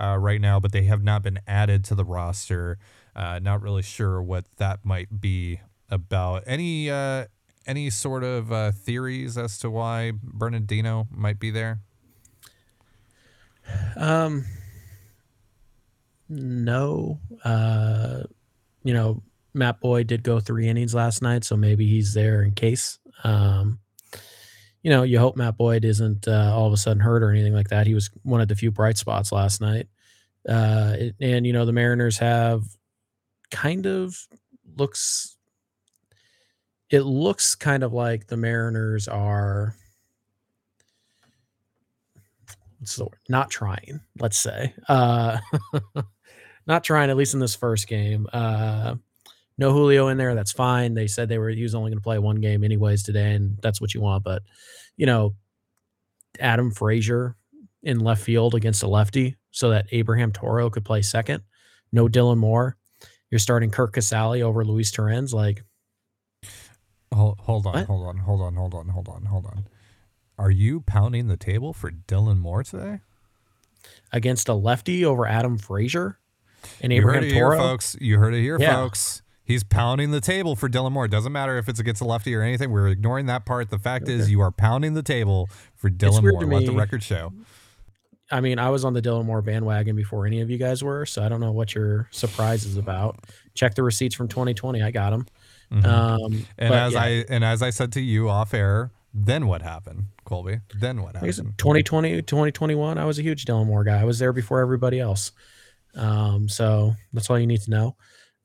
uh, 0.00 0.16
right 0.18 0.40
now, 0.40 0.60
but 0.60 0.72
they 0.72 0.84
have 0.84 1.02
not 1.02 1.22
been 1.22 1.40
added 1.46 1.84
to 1.84 1.94
the 1.94 2.04
roster. 2.04 2.78
not 3.14 3.60
really 3.60 3.82
sure 3.82 4.22
what 4.22 4.44
that 4.56 4.84
might 4.84 5.20
be 5.20 5.60
about. 5.90 6.44
Any 6.46 6.90
any 7.66 7.88
sort 7.88 8.24
of 8.24 8.74
theories 8.76 9.38
as 9.38 9.58
to 9.58 9.70
why 9.70 10.12
Bernardino 10.22 11.08
might 11.10 11.38
be 11.38 11.50
there? 11.50 11.80
Um, 13.96 14.44
no. 16.28 17.18
Uh, 17.44 18.24
you 18.84 18.94
know, 18.94 19.22
Matt 19.54 19.80
Boyd 19.80 20.06
did 20.06 20.22
go 20.22 20.38
three 20.40 20.68
innings 20.68 20.94
last 20.94 21.22
night, 21.22 21.44
so 21.44 21.56
maybe 21.56 21.86
he's 21.86 22.14
there 22.14 22.42
in 22.42 22.52
case. 22.52 22.98
Um, 23.24 23.80
you 24.82 24.90
know, 24.90 25.02
you 25.02 25.18
hope 25.18 25.36
Matt 25.36 25.56
Boyd 25.56 25.84
isn't 25.84 26.28
uh, 26.28 26.52
all 26.54 26.66
of 26.66 26.72
a 26.72 26.76
sudden 26.76 27.00
hurt 27.00 27.22
or 27.22 27.30
anything 27.30 27.54
like 27.54 27.68
that. 27.68 27.86
He 27.86 27.94
was 27.94 28.10
one 28.22 28.40
of 28.40 28.48
the 28.48 28.54
few 28.54 28.70
bright 28.70 28.98
spots 28.98 29.32
last 29.32 29.60
night. 29.60 29.88
Uh, 30.46 30.96
and, 31.20 31.46
you 31.46 31.54
know, 31.54 31.64
the 31.64 31.72
Mariners 31.72 32.18
have 32.18 32.64
kind 33.50 33.86
of 33.86 34.14
looks, 34.76 35.36
it 36.90 37.00
looks 37.00 37.54
kind 37.54 37.82
of 37.82 37.94
like 37.94 38.26
the 38.26 38.36
Mariners 38.36 39.08
are 39.08 39.74
so 42.84 43.10
not 43.28 43.50
trying, 43.50 44.00
let's 44.18 44.38
say. 44.38 44.74
Uh, 44.88 45.38
not 46.66 46.84
trying, 46.84 47.10
at 47.10 47.16
least 47.16 47.34
in 47.34 47.40
this 47.40 47.54
first 47.54 47.86
game. 47.88 48.26
Uh, 48.32 48.96
no 49.56 49.72
Julio 49.72 50.08
in 50.08 50.16
there. 50.16 50.34
That's 50.34 50.52
fine. 50.52 50.94
They 50.94 51.06
said 51.06 51.28
they 51.28 51.38
were 51.38 51.50
he 51.50 51.62
was 51.62 51.74
only 51.74 51.90
going 51.90 51.98
to 51.98 52.04
play 52.04 52.18
one 52.18 52.40
game 52.40 52.64
anyways 52.64 53.02
today, 53.02 53.34
and 53.34 53.56
that's 53.62 53.80
what 53.80 53.94
you 53.94 54.00
want. 54.00 54.24
But 54.24 54.42
you 54.96 55.06
know, 55.06 55.34
Adam 56.40 56.70
Frazier 56.70 57.36
in 57.82 58.00
left 58.00 58.22
field 58.22 58.54
against 58.54 58.82
a 58.82 58.88
lefty, 58.88 59.36
so 59.50 59.70
that 59.70 59.86
Abraham 59.92 60.32
Toro 60.32 60.70
could 60.70 60.84
play 60.84 61.02
second. 61.02 61.42
No 61.92 62.08
Dylan 62.08 62.38
Moore. 62.38 62.76
You're 63.30 63.38
starting 63.38 63.70
Curt 63.70 63.92
Casali 63.92 64.42
over 64.42 64.64
Luis 64.64 64.90
Torrens. 64.90 65.32
Like, 65.32 65.64
hold, 67.12 67.38
hold 67.40 67.66
on, 67.66 67.74
what? 67.74 67.86
hold 67.86 68.08
on, 68.08 68.18
hold 68.18 68.40
on, 68.40 68.54
hold 68.54 68.74
on, 68.74 68.88
hold 68.88 69.08
on, 69.08 69.24
hold 69.26 69.46
on. 69.46 69.66
Are 70.36 70.50
you 70.50 70.80
pounding 70.80 71.28
the 71.28 71.36
table 71.36 71.72
for 71.72 71.90
Dylan 71.90 72.38
Moore 72.38 72.64
today? 72.64 73.00
Against 74.12 74.48
a 74.48 74.54
lefty 74.54 75.04
over 75.04 75.26
Adam 75.26 75.58
Frazier 75.58 76.18
and 76.80 76.92
Abraham 76.92 77.24
you 77.24 77.30
heard 77.30 77.32
it 77.32 77.38
Toro? 77.38 77.56
Here, 77.56 77.66
folks. 77.66 77.96
You 78.00 78.18
heard 78.18 78.34
it 78.34 78.42
here, 78.42 78.58
yeah. 78.60 78.74
folks. 78.74 79.22
He's 79.44 79.62
pounding 79.62 80.10
the 80.10 80.22
table 80.22 80.56
for 80.56 80.70
Dylan 80.70 80.92
Moore. 80.92 81.04
It 81.04 81.10
Doesn't 81.10 81.32
matter 81.32 81.58
if 81.58 81.68
it's 81.68 81.78
against 81.78 82.00
a 82.00 82.06
lefty 82.06 82.34
or 82.34 82.40
anything. 82.40 82.70
We're 82.70 82.88
ignoring 82.88 83.26
that 83.26 83.44
part. 83.44 83.68
The 83.68 83.78
fact 83.78 84.04
okay. 84.04 84.14
is, 84.14 84.30
you 84.30 84.40
are 84.40 84.50
pounding 84.50 84.94
the 84.94 85.02
table 85.02 85.50
for 85.76 85.90
Dylan 85.90 86.22
Moore. 86.22 86.44
Let 86.44 86.64
the 86.64 86.72
record 86.72 87.02
show. 87.02 87.32
I 88.30 88.40
mean, 88.40 88.58
I 88.58 88.70
was 88.70 88.86
on 88.86 88.94
the 88.94 89.02
Dylan 89.02 89.26
Moore 89.26 89.42
bandwagon 89.42 89.96
before 89.96 90.26
any 90.26 90.40
of 90.40 90.50
you 90.50 90.56
guys 90.56 90.82
were, 90.82 91.04
so 91.04 91.22
I 91.22 91.28
don't 91.28 91.40
know 91.40 91.52
what 91.52 91.74
your 91.74 92.08
surprise 92.10 92.64
is 92.64 92.78
about. 92.78 93.18
Check 93.54 93.74
the 93.74 93.82
receipts 93.82 94.14
from 94.14 94.28
2020. 94.28 94.82
I 94.82 94.90
got 94.90 95.10
them. 95.10 95.26
Mm-hmm. 95.70 95.86
Um, 95.86 96.46
and 96.56 96.74
as 96.74 96.94
yeah. 96.94 97.02
I 97.02 97.08
and 97.28 97.44
as 97.44 97.62
I 97.62 97.70
said 97.70 97.92
to 97.92 98.00
you 98.00 98.30
off 98.30 98.54
air, 98.54 98.92
then 99.12 99.46
what 99.46 99.62
happened, 99.62 100.06
Colby? 100.24 100.60
Then 100.78 101.02
what 101.02 101.16
happened? 101.16 101.58
2020, 101.58 102.22
2021, 102.22 102.98
I 102.98 103.04
was 103.04 103.18
a 103.18 103.22
huge 103.22 103.44
Dylan 103.44 103.66
Moore 103.66 103.84
guy. 103.84 104.00
I 104.00 104.04
was 104.04 104.18
there 104.18 104.32
before 104.32 104.60
everybody 104.60 105.00
else. 105.00 105.32
Um, 105.96 106.48
so 106.48 106.94
that's 107.12 107.30
all 107.30 107.38
you 107.38 107.46
need 107.46 107.62
to 107.62 107.70
know. 107.70 107.96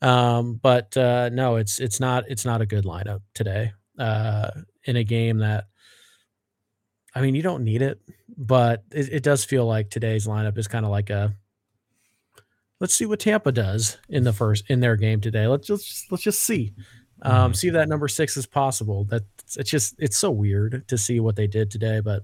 Um, 0.02 0.56
but 0.56 0.96
uh, 0.96 1.30
no, 1.30 1.58
it's 1.58 1.80
it's 1.80 2.00
not 2.00 2.26
it's 2.30 2.46
not 2.46 2.62
a 2.62 2.66
good 2.66 2.86
lineup 2.86 3.22
today. 3.34 3.74
Uh, 3.98 4.50
in 4.86 4.96
a 4.96 5.04
game 5.04 5.40
that 5.40 5.66
I 7.14 7.22
mean, 7.22 7.36
you 7.36 7.42
don't 7.42 7.64
need 7.64 7.82
it, 7.82 8.00
but 8.38 8.84
it, 8.92 9.10
it 9.12 9.24
does 9.24 9.44
feel 9.44 9.66
like 9.66 9.90
today's 9.90 10.28
lineup 10.28 10.58
is 10.58 10.68
kind 10.68 10.86
of 10.86 10.92
like 10.92 11.10
a 11.10 11.36
let's 12.80 12.94
see 12.94 13.06
what 13.06 13.20
Tampa 13.20 13.52
does 13.52 13.98
in 14.10 14.24
the 14.24 14.34
first 14.34 14.70
in 14.70 14.80
their 14.80 14.96
game 14.96 15.22
today. 15.22 15.48
Let's 15.48 15.68
just 15.68 16.12
let's 16.12 16.24
just 16.24 16.42
see. 16.42 16.74
Um, 17.22 17.34
mm-hmm. 17.34 17.54
see 17.54 17.68
if 17.68 17.74
that 17.74 17.90
number 17.90 18.08
six 18.08 18.38
is 18.38 18.46
possible. 18.46 19.04
That 19.06 19.24
it's 19.58 19.70
just 19.70 19.96
it's 20.00 20.18
so 20.18 20.32
weird 20.32 20.88
to 20.88 20.98
see 20.98 21.20
what 21.20 21.36
they 21.36 21.48
did 21.48 21.70
today, 21.72 22.00
but 22.00 22.24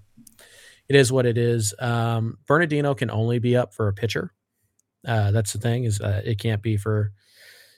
it 0.88 0.96
is 0.96 1.12
what 1.12 1.26
it 1.26 1.38
is. 1.38 1.74
Um, 1.80 2.38
Bernardino 2.48 2.94
can 2.94 3.12
only 3.12 3.40
be 3.40 3.58
up 3.58 3.74
for 3.74 3.88
a 3.88 3.94
pitcher. 3.94 4.32
Uh, 5.06 5.32
that's 5.32 5.54
the 5.54 5.60
thing 5.60 5.84
is 5.84 6.02
uh, 6.02 6.22
it 6.24 6.40
can't 6.40 6.62
be 6.62 6.78
for 6.78 7.12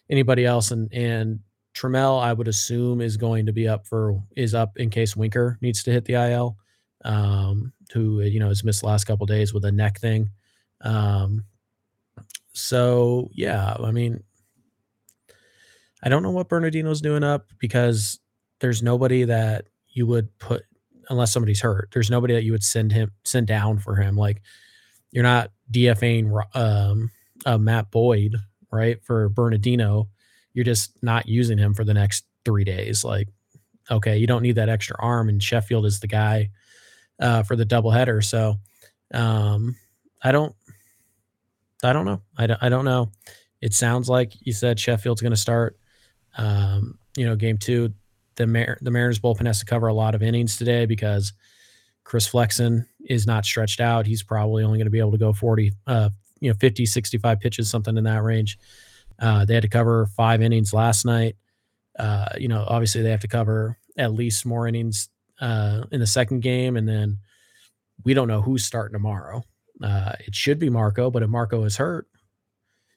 anybody 0.10 0.46
else. 0.46 0.72
And 0.72 0.92
and 0.94 1.40
Trammell, 1.76 2.22
I 2.22 2.34
would 2.34 2.48
assume, 2.48 3.02
is 3.02 3.18
going 3.18 3.46
to 3.46 3.54
be 3.54 3.68
up 3.68 3.86
for 3.86 4.22
is 4.36 4.54
up 4.54 4.78
in 4.78 4.90
case 4.90 5.16
Winker 5.16 5.58
needs 5.62 5.84
to 5.84 5.92
hit 5.92 6.06
the 6.06 6.14
IL. 6.14 6.58
Um, 7.06 7.74
who 7.94 8.22
you 8.22 8.40
know 8.40 8.50
has 8.50 8.64
missed 8.64 8.82
the 8.82 8.88
last 8.88 9.06
couple 9.06 9.26
days 9.26 9.54
with 9.54 9.66
a 9.66 9.72
neck 9.72 10.00
thing. 10.00 10.30
Um, 10.82 11.46
so 12.54 13.30
yeah, 13.34 13.76
I 13.80 13.92
mean, 13.92 14.24
I 16.04 16.10
don't 16.10 16.24
know 16.24 16.32
what 16.32 16.50
Bernardino's 16.50 17.02
doing 17.02 17.24
up 17.24 17.46
because 17.60 18.20
there's 18.60 18.82
nobody 18.82 19.26
that 19.26 19.68
you 19.90 20.08
would 20.08 20.36
put 20.40 20.64
unless 21.10 21.32
somebody's 21.32 21.62
hurt. 21.62 21.90
There's 21.94 22.10
nobody 22.10 22.34
that 22.34 22.44
you 22.44 22.52
would 22.52 22.64
send 22.64 22.92
him 22.92 23.12
send 23.24 23.48
down 23.48 23.80
for 23.80 23.96
him. 23.96 24.16
Like 24.16 24.42
you're 25.12 25.24
not 25.24 25.52
DFAing 25.72 26.44
um, 26.56 27.12
uh, 27.48 27.58
Matt 27.58 27.90
Boyd 27.90 28.36
right 28.72 29.04
for 29.04 29.30
Bernardino. 29.30 30.10
You're 30.54 30.66
just 30.66 31.02
not 31.02 31.28
using 31.28 31.58
him 31.58 31.74
for 31.74 31.84
the 31.84 31.94
next 31.94 32.26
three 32.46 32.64
days. 32.64 33.04
Like 33.04 33.30
okay, 33.90 34.18
you 34.18 34.28
don't 34.28 34.44
need 34.44 34.56
that 34.56 34.70
extra 34.70 34.96
arm, 35.00 35.30
and 35.30 35.42
Sheffield 35.42 35.86
is 35.86 36.00
the 36.00 36.08
guy 36.08 36.50
uh, 37.20 37.44
for 37.44 37.56
the 37.56 37.66
doubleheader. 37.66 38.24
So 38.24 38.58
um, 39.14 39.76
I 40.22 40.32
don't 40.32 40.54
I 41.84 41.94
don't 41.94 42.06
know. 42.06 42.22
I 42.38 42.48
don't, 42.48 42.64
I 42.64 42.70
don't 42.70 42.86
know. 42.86 43.12
It 43.62 43.74
sounds 43.74 44.10
like 44.10 44.34
you 44.40 44.54
said 44.54 44.80
Sheffield's 44.80 45.22
going 45.22 45.32
to 45.32 45.38
start. 45.38 45.78
Um, 46.38 47.00
you 47.16 47.26
know, 47.26 47.36
game 47.36 47.58
two, 47.58 47.94
the 48.36 48.48
Mar- 48.48 48.78
the 48.82 48.92
Mariners 48.92 49.20
bullpen 49.20 49.48
has 49.48 49.60
to 49.60 49.66
cover 49.66 49.88
a 49.88 49.94
lot 49.94 50.16
of 50.16 50.22
innings 50.22 50.58
today 50.58 50.86
because 50.86 51.34
Chris 52.04 52.28
Flexen 52.28 52.88
is 53.06 53.26
not 53.26 53.46
stretched 53.46 53.80
out. 53.80 54.06
He's 54.06 54.24
probably 54.24 54.64
only 54.64 54.78
going 54.78 54.86
to 54.86 54.92
be 54.92 55.00
able 55.00 55.12
to 55.12 55.18
go 55.18 55.34
40, 55.34 55.72
uh, 55.88 56.10
you 56.40 56.50
know, 56.50 56.56
50, 56.60 56.86
65 56.86 57.40
pitches, 57.40 57.70
something 57.70 57.98
in 57.98 58.04
that 58.04 58.24
range. 58.24 58.58
Uh, 59.20 59.46
they 59.46 59.54
had 59.54 59.64
to 59.64 59.70
cover 59.70 60.08
five 60.16 60.42
innings 60.42 60.74
last 60.74 61.06
night. 61.06 61.36
Uh, 61.98 62.30
you 62.38 62.48
know, 62.48 62.64
obviously 62.68 63.02
they 63.02 63.10
have 63.10 63.22
to 63.22 63.28
cover 63.28 63.78
at 63.98 64.14
least 64.14 64.46
more 64.46 64.68
innings 64.68 65.10
uh, 65.42 65.84
in 65.92 66.00
the 66.00 66.08
second 66.08 66.42
game, 66.42 66.78
and 66.78 66.88
then 66.88 67.18
we 68.04 68.14
don't 68.14 68.28
know 68.28 68.42
who's 68.42 68.66
starting 68.66 68.94
tomorrow. 68.94 69.44
Uh, 69.82 70.14
it 70.20 70.36
should 70.36 70.60
be 70.60 70.70
Marco, 70.70 71.10
but 71.10 71.24
if 71.24 71.30
Marco 71.30 71.64
is 71.64 71.78
hurt, 71.78 72.08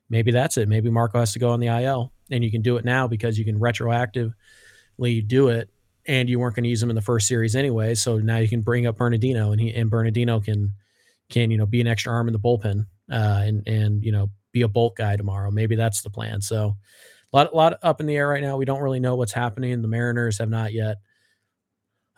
maybe 0.08 0.30
that's 0.30 0.56
it. 0.58 0.68
Maybe 0.68 0.90
Marco 0.90 1.18
has 1.18 1.32
to 1.32 1.38
go 1.38 1.50
on 1.50 1.60
the 1.60 1.68
IL, 1.68 2.12
and 2.30 2.44
you 2.44 2.50
can 2.50 2.62
do 2.62 2.76
it 2.76 2.84
now 2.84 3.06
because 3.06 3.38
you 3.38 3.44
can 3.44 3.58
retroactively 3.58 5.26
do 5.26 5.48
it 5.48 5.70
and 6.06 6.28
you 6.28 6.38
weren't 6.38 6.54
going 6.54 6.64
to 6.64 6.70
use 6.70 6.82
him 6.82 6.90
in 6.90 6.96
the 6.96 7.02
first 7.02 7.26
series 7.26 7.54
anyway. 7.54 7.94
So 7.94 8.18
now 8.18 8.38
you 8.38 8.48
can 8.48 8.62
bring 8.62 8.86
up 8.86 8.96
Bernardino 8.96 9.52
and 9.52 9.60
he 9.60 9.74
and 9.74 9.90
Bernardino 9.90 10.40
can 10.40 10.72
can 11.28 11.50
you 11.50 11.58
know 11.58 11.66
be 11.66 11.80
an 11.80 11.86
extra 11.86 12.12
arm 12.12 12.28
in 12.28 12.32
the 12.32 12.38
bullpen 12.38 12.86
uh, 13.10 13.42
and 13.44 13.66
and 13.66 14.04
you 14.04 14.12
know 14.12 14.30
be 14.52 14.62
a 14.62 14.68
bulk 14.68 14.96
guy 14.96 15.16
tomorrow. 15.16 15.50
Maybe 15.50 15.76
that's 15.76 16.02
the 16.02 16.10
plan. 16.10 16.40
So 16.40 16.76
a 17.32 17.36
lot 17.36 17.52
a 17.52 17.56
lot 17.56 17.78
up 17.82 18.00
in 18.00 18.06
the 18.06 18.16
air 18.16 18.28
right 18.28 18.42
now. 18.42 18.56
We 18.56 18.64
don't 18.64 18.80
really 18.80 19.00
know 19.00 19.16
what's 19.16 19.32
happening. 19.32 19.82
The 19.82 19.88
Mariners 19.88 20.38
have 20.38 20.50
not 20.50 20.72
yet 20.72 20.98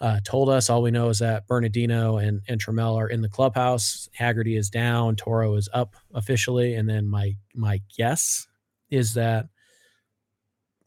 uh, 0.01 0.21
told 0.25 0.49
us. 0.49 0.69
All 0.69 0.83
we 0.83 0.91
know 0.91 1.09
is 1.09 1.21
that 1.21 1.47
Bernardino 1.47 2.19
and 2.19 2.43
and 2.49 2.63
Trammell 2.63 2.97
are 2.97 3.09
in 3.09 3.23
the 3.23 3.29
clubhouse. 3.29 4.09
Haggerty 4.15 4.57
is 4.57 4.71
down. 4.71 5.17
Toro 5.17 5.55
is 5.55 5.69
up 5.73 5.95
officially, 6.15 6.75
and 6.75 6.89
then 6.89 7.09
my 7.09 7.37
my 7.55 7.81
guess 7.97 8.47
is 8.91 9.15
that 9.15 9.47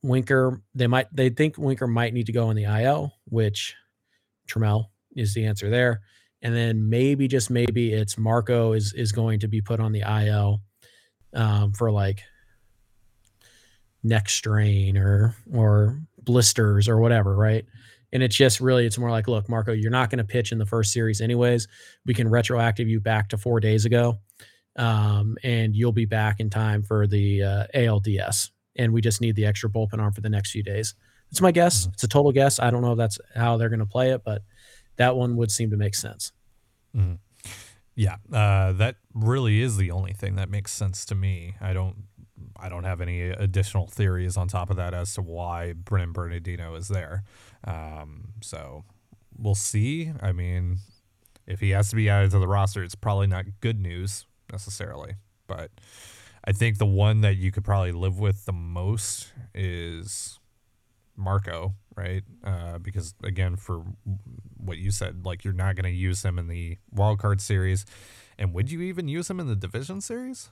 Winker, 0.03 0.62
they 0.75 0.88
might 0.88 1.07
they 1.12 1.29
think 1.29 1.57
Winker 1.57 1.88
might 1.88 2.13
need 2.13 2.27
to 2.27 2.31
go 2.31 2.50
in 2.50 2.55
the 2.55 2.65
IL, 2.65 3.13
which 3.25 3.75
Trammell 4.47 4.85
is 5.15 5.33
the 5.33 5.45
answer 5.45 5.69
there. 5.69 6.01
And 6.41 6.55
then 6.55 6.89
maybe 6.89 7.27
just 7.27 7.49
maybe 7.49 7.93
it's 7.93 8.17
Marco 8.17 8.73
is 8.73 8.93
is 8.93 9.11
going 9.11 9.39
to 9.39 9.47
be 9.47 9.61
put 9.61 9.79
on 9.79 9.91
the 9.91 10.01
IL 10.01 10.61
um, 11.33 11.73
for 11.73 11.91
like 11.91 12.21
neck 14.03 14.29
strain 14.29 14.97
or 14.97 15.35
or 15.51 15.99
blisters 16.21 16.87
or 16.87 16.99
whatever, 16.99 17.35
right? 17.35 17.65
And 18.13 18.23
it's 18.23 18.35
just 18.35 18.61
really, 18.61 18.85
it's 18.85 18.97
more 18.97 19.11
like, 19.11 19.27
look, 19.27 19.49
Marco, 19.49 19.73
you're 19.73 19.91
not 19.91 20.09
going 20.09 20.19
to 20.19 20.23
pitch 20.23 20.53
in 20.53 20.57
the 20.57 20.65
first 20.65 20.93
series 20.93 21.19
anyways. 21.19 21.67
We 22.05 22.13
can 22.13 22.29
retroactive 22.29 22.87
you 22.87 23.01
back 23.01 23.27
to 23.29 23.37
four 23.37 23.59
days 23.59 23.83
ago, 23.83 24.19
um, 24.77 25.35
and 25.43 25.75
you'll 25.75 25.91
be 25.91 26.05
back 26.05 26.39
in 26.39 26.49
time 26.49 26.81
for 26.81 27.07
the 27.07 27.43
uh, 27.43 27.67
ALDS. 27.75 28.51
And 28.77 28.93
we 28.93 29.01
just 29.01 29.19
need 29.19 29.35
the 29.35 29.45
extra 29.45 29.69
bullpen 29.69 29.99
arm 29.99 30.13
for 30.13 30.21
the 30.21 30.29
next 30.29 30.51
few 30.51 30.63
days. 30.63 30.95
It's 31.31 31.41
my 31.41 31.51
guess. 31.51 31.81
Mm-hmm. 31.81 31.91
It's 31.93 32.03
a 32.03 32.07
total 32.07 32.31
guess. 32.31 32.59
I 32.59 32.69
don't 32.71 32.81
know 32.81 32.93
if 32.93 32.97
that's 32.97 33.19
how 33.35 33.57
they're 33.57 33.69
going 33.69 33.79
to 33.79 33.85
play 33.85 34.11
it, 34.11 34.21
but 34.23 34.43
that 34.97 35.15
one 35.15 35.35
would 35.37 35.51
seem 35.51 35.69
to 35.71 35.77
make 35.77 35.95
sense. 35.95 36.31
Mhm. 36.95 37.19
Yeah, 37.95 38.17
uh, 38.31 38.73
that 38.73 38.97
really 39.13 39.61
is 39.61 39.77
the 39.77 39.91
only 39.91 40.11
thing 40.13 40.35
that 40.35 40.49
makes 40.49 40.71
sense 40.71 41.05
to 41.05 41.15
me. 41.15 41.55
I 41.61 41.71
don't, 41.71 42.03
I 42.57 42.67
don't 42.67 42.83
have 42.83 42.99
any 42.99 43.21
additional 43.21 43.87
theories 43.87 44.35
on 44.35 44.47
top 44.49 44.69
of 44.69 44.75
that 44.75 44.93
as 44.93 45.13
to 45.15 45.21
why 45.21 45.73
Brennan 45.73 46.11
Bernardino 46.11 46.75
is 46.75 46.89
there. 46.89 47.23
Um, 47.63 48.33
so 48.41 48.83
we'll 49.37 49.55
see. 49.55 50.11
I 50.21 50.33
mean, 50.33 50.79
if 51.47 51.61
he 51.61 51.69
has 51.69 51.89
to 51.89 51.95
be 51.95 52.09
added 52.09 52.31
to 52.31 52.39
the 52.39 52.47
roster, 52.47 52.83
it's 52.83 52.95
probably 52.95 53.27
not 53.27 53.45
good 53.61 53.79
news 53.79 54.25
necessarily. 54.51 55.15
But 55.47 55.71
I 56.43 56.51
think 56.51 56.77
the 56.77 56.85
one 56.85 57.21
that 57.21 57.37
you 57.37 57.51
could 57.51 57.63
probably 57.63 57.91
live 57.91 58.19
with 58.19 58.45
the 58.45 58.53
most 58.53 59.31
is 59.53 60.39
Marco, 61.15 61.75
right? 61.95 62.23
Uh, 62.43 62.77
because 62.79 63.13
again, 63.23 63.55
for 63.55 63.83
what 64.57 64.77
you 64.77 64.91
said, 64.91 65.25
like 65.25 65.43
you're 65.43 65.53
not 65.53 65.75
going 65.75 65.91
to 65.91 65.97
use 65.97 66.23
him 66.23 66.37
in 66.39 66.47
the 66.47 66.77
wild 66.91 67.19
card 67.19 67.41
series, 67.41 67.85
and 68.37 68.53
would 68.53 68.71
you 68.71 68.81
even 68.81 69.07
use 69.07 69.29
him 69.29 69.39
in 69.39 69.47
the 69.47 69.55
division 69.55 70.01
series? 70.01 70.49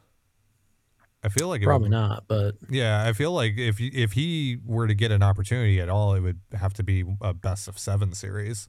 I 1.25 1.29
feel 1.29 1.47
like 1.47 1.61
it 1.61 1.65
Probably 1.65 1.87
would, 1.87 1.95
not, 1.95 2.25
but 2.27 2.55
Yeah, 2.69 3.05
I 3.07 3.13
feel 3.13 3.31
like 3.31 3.53
if 3.57 3.79
if 3.79 4.11
he 4.11 4.57
were 4.65 4.87
to 4.87 4.93
get 4.93 5.11
an 5.11 5.23
opportunity 5.23 5.79
at 5.79 5.87
all, 5.89 6.13
it 6.15 6.19
would 6.19 6.39
have 6.53 6.73
to 6.73 6.83
be 6.83 7.05
a 7.21 7.33
best 7.33 7.67
of 7.69 7.79
seven 7.79 8.13
series. 8.13 8.67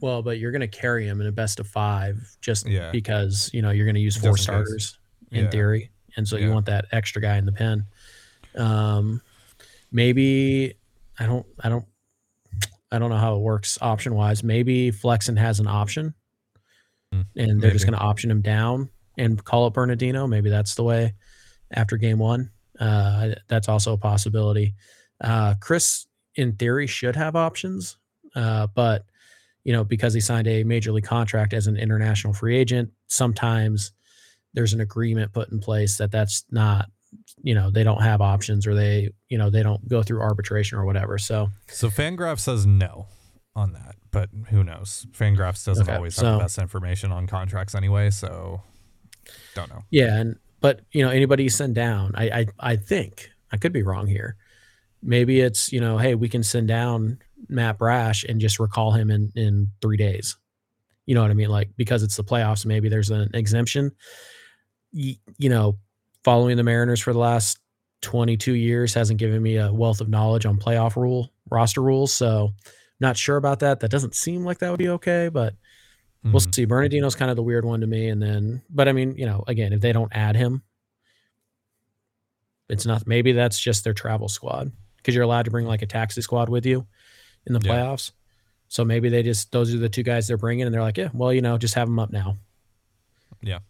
well, 0.00 0.22
but 0.22 0.38
you're 0.38 0.50
going 0.52 0.60
to 0.60 0.68
carry 0.68 1.06
him 1.06 1.20
in 1.20 1.26
a 1.26 1.32
best 1.32 1.60
of 1.60 1.66
five 1.66 2.36
just 2.40 2.66
Yeah. 2.66 2.90
because 2.90 3.50
you 3.52 3.60
know 3.62 3.70
you're 3.70 3.84
going 3.86 3.96
to 3.96 4.00
use 4.00 4.16
four 4.16 4.32
Just 4.32 4.44
starters 4.44 4.98
in 5.30 5.44
Yeah. 5.44 5.50
theory, 5.50 5.90
and 6.16 6.26
so 6.26 6.36
you 6.36 6.50
want 6.50 6.64
that 6.66 6.86
extra 6.92 7.20
guy 7.20 7.36
in 7.36 7.44
the 7.44 7.52
pen. 7.52 7.84
Um, 8.56 9.20
maybe 9.92 10.74
I 11.18 11.26
don't, 11.26 11.46
I 11.60 11.68
don't, 11.68 11.84
I 12.90 12.98
don't 12.98 13.10
know 13.10 13.16
how 13.16 13.36
it 13.36 13.40
works 13.40 13.78
option 13.80 14.14
wise. 14.14 14.42
Maybe 14.42 14.90
Flexen 14.90 15.36
has 15.36 15.60
an 15.60 15.66
option, 15.66 16.14
Hmm, 17.12 17.22
and 17.36 17.60
they're 17.60 17.70
just 17.70 17.86
going 17.86 17.98
to 17.98 18.04
option 18.04 18.30
him 18.30 18.42
down 18.42 18.90
and 19.16 19.42
call 19.42 19.66
it 19.66 19.72
Bernardino. 19.72 20.26
Maybe 20.26 20.50
that's 20.50 20.74
the 20.74 20.84
way 20.84 21.14
after 21.72 21.96
game 21.96 22.18
one. 22.18 22.50
Uh, 22.78 23.30
that's 23.48 23.68
also 23.68 23.94
a 23.94 23.98
possibility. 23.98 24.74
Uh, 25.20 25.54
Chris, 25.60 26.06
in 26.34 26.52
theory, 26.52 26.86
should 26.86 27.16
have 27.16 27.34
options, 27.34 27.96
uh, 28.34 28.66
but 28.74 29.06
you 29.64 29.72
know, 29.72 29.84
because 29.84 30.14
he 30.14 30.20
signed 30.20 30.46
a 30.46 30.64
major 30.64 30.92
league 30.92 31.04
contract 31.04 31.52
as 31.52 31.66
an 31.66 31.76
international 31.76 32.32
free 32.32 32.56
agent, 32.56 32.90
sometimes 33.06 33.92
there's 34.54 34.72
an 34.72 34.80
agreement 34.80 35.32
put 35.32 35.50
in 35.50 35.60
place 35.60 35.98
that 35.98 36.10
that's 36.10 36.44
not, 36.50 36.90
you 37.42 37.54
know, 37.54 37.70
they 37.70 37.84
don't 37.84 38.02
have 38.02 38.20
options 38.20 38.66
or 38.66 38.74
they, 38.74 39.10
you 39.28 39.38
know, 39.38 39.50
they 39.50 39.62
don't 39.62 39.86
go 39.88 40.02
through 40.02 40.20
arbitration 40.20 40.78
or 40.78 40.84
whatever. 40.84 41.18
So, 41.18 41.48
So 41.68 41.88
Fangraph 41.88 42.38
says 42.38 42.66
no 42.66 43.06
on 43.56 43.72
that, 43.72 43.96
but 44.10 44.28
who 44.50 44.62
knows? 44.62 45.06
Fangraphs 45.12 45.64
doesn't 45.64 45.84
Okay, 45.88 45.96
always 45.96 46.16
have 46.16 46.22
so- 46.22 46.32
the 46.32 46.38
best 46.44 46.58
information 46.58 47.10
on 47.12 47.26
contracts 47.26 47.74
anyway, 47.74 48.10
so 48.10 48.62
don't 49.54 49.70
know. 49.70 49.82
yeah. 49.90 50.18
And, 50.20 50.36
but, 50.60 50.80
you 50.92 51.04
know, 51.04 51.10
anybody 51.10 51.44
you 51.44 51.50
send 51.50 51.74
down, 51.74 52.12
I, 52.14 52.24
I, 52.30 52.46
I 52.72 52.76
think 52.76 53.30
I 53.52 53.56
could 53.56 53.72
be 53.72 53.82
wrong 53.82 54.06
here. 54.06 54.36
Maybe 55.02 55.40
it's, 55.40 55.72
you 55.72 55.80
know, 55.80 55.96
hey, 55.98 56.14
we 56.16 56.28
can 56.28 56.42
send 56.42 56.66
down 56.68 57.18
Matt 57.48 57.78
Brash 57.78 58.24
and 58.24 58.40
just 58.40 58.58
recall 58.58 58.90
him 58.92 59.10
in, 59.10 59.30
in 59.36 59.68
three 59.80 59.96
days. 59.96 60.36
You 61.06 61.14
know 61.14 61.22
what 61.22 61.30
I 61.30 61.34
mean? 61.34 61.48
Like, 61.48 61.70
because 61.76 62.02
it's 62.02 62.16
the 62.16 62.24
playoffs, 62.24 62.66
maybe 62.66 62.88
there's 62.88 63.10
an 63.10 63.30
exemption. 63.34 63.92
You, 64.92 65.14
you 65.38 65.48
know, 65.48 65.78
following 66.24 66.56
the 66.56 66.62
Mariners 66.62 67.00
for 67.00 67.12
the 67.12 67.18
last 67.18 67.58
22 68.02 68.52
years 68.54 68.94
hasn't 68.94 69.18
given 69.18 69.42
me 69.42 69.56
a 69.56 69.72
wealth 69.72 70.00
of 70.00 70.08
knowledge 70.08 70.46
on 70.46 70.58
playoff 70.58 70.96
rule 70.96 71.32
roster 71.50 71.80
rules. 71.82 72.12
So, 72.12 72.52
not 73.00 73.16
sure 73.16 73.36
about 73.36 73.60
that. 73.60 73.80
That 73.80 73.90
doesn't 73.90 74.14
seem 74.14 74.44
like 74.44 74.58
that 74.58 74.70
would 74.70 74.78
be 74.78 74.88
okay, 74.90 75.28
but 75.28 75.54
we'll 76.24 76.34
Mhm. 76.34 76.54
see. 76.54 76.64
Bernardino's 76.66 77.14
kind 77.14 77.30
of 77.30 77.36
the 77.36 77.42
weird 77.42 77.64
one 77.64 77.80
to 77.80 77.86
me. 77.86 78.08
And 78.08 78.20
then, 78.22 78.62
but 78.68 78.88
I 78.88 78.92
mean, 78.92 79.16
you 79.16 79.24
know, 79.26 79.44
again, 79.46 79.72
if 79.72 79.80
they 79.80 79.92
don't 79.92 80.12
add 80.14 80.36
him, 80.36 80.62
it's 82.68 82.84
not, 82.84 83.06
maybe 83.06 83.32
that's 83.32 83.58
just 83.58 83.84
their 83.84 83.94
travel 83.94 84.28
squad 84.28 84.72
because 84.96 85.14
you're 85.14 85.24
allowed 85.24 85.44
to 85.46 85.50
bring 85.50 85.66
like 85.66 85.82
a 85.82 85.86
taxi 85.86 86.20
squad 86.20 86.48
with 86.48 86.66
you 86.66 86.86
in 87.46 87.52
the 87.52 87.60
Yeah. 87.62 87.70
playoffs. 87.72 88.10
So 88.68 88.84
maybe 88.84 89.08
they 89.08 89.22
just, 89.22 89.50
those 89.52 89.72
are 89.74 89.78
the 89.78 89.88
two 89.88 90.02
guys 90.02 90.28
they're 90.28 90.36
bringing 90.36 90.66
and 90.66 90.74
they're 90.74 90.82
like, 90.82 90.98
yeah, 90.98 91.08
well, 91.14 91.32
you 91.32 91.40
know, 91.40 91.56
just 91.56 91.74
have 91.74 91.88
them 91.88 91.98
up 91.98 92.10
now. 92.12 92.36
Yeah. 93.40 93.60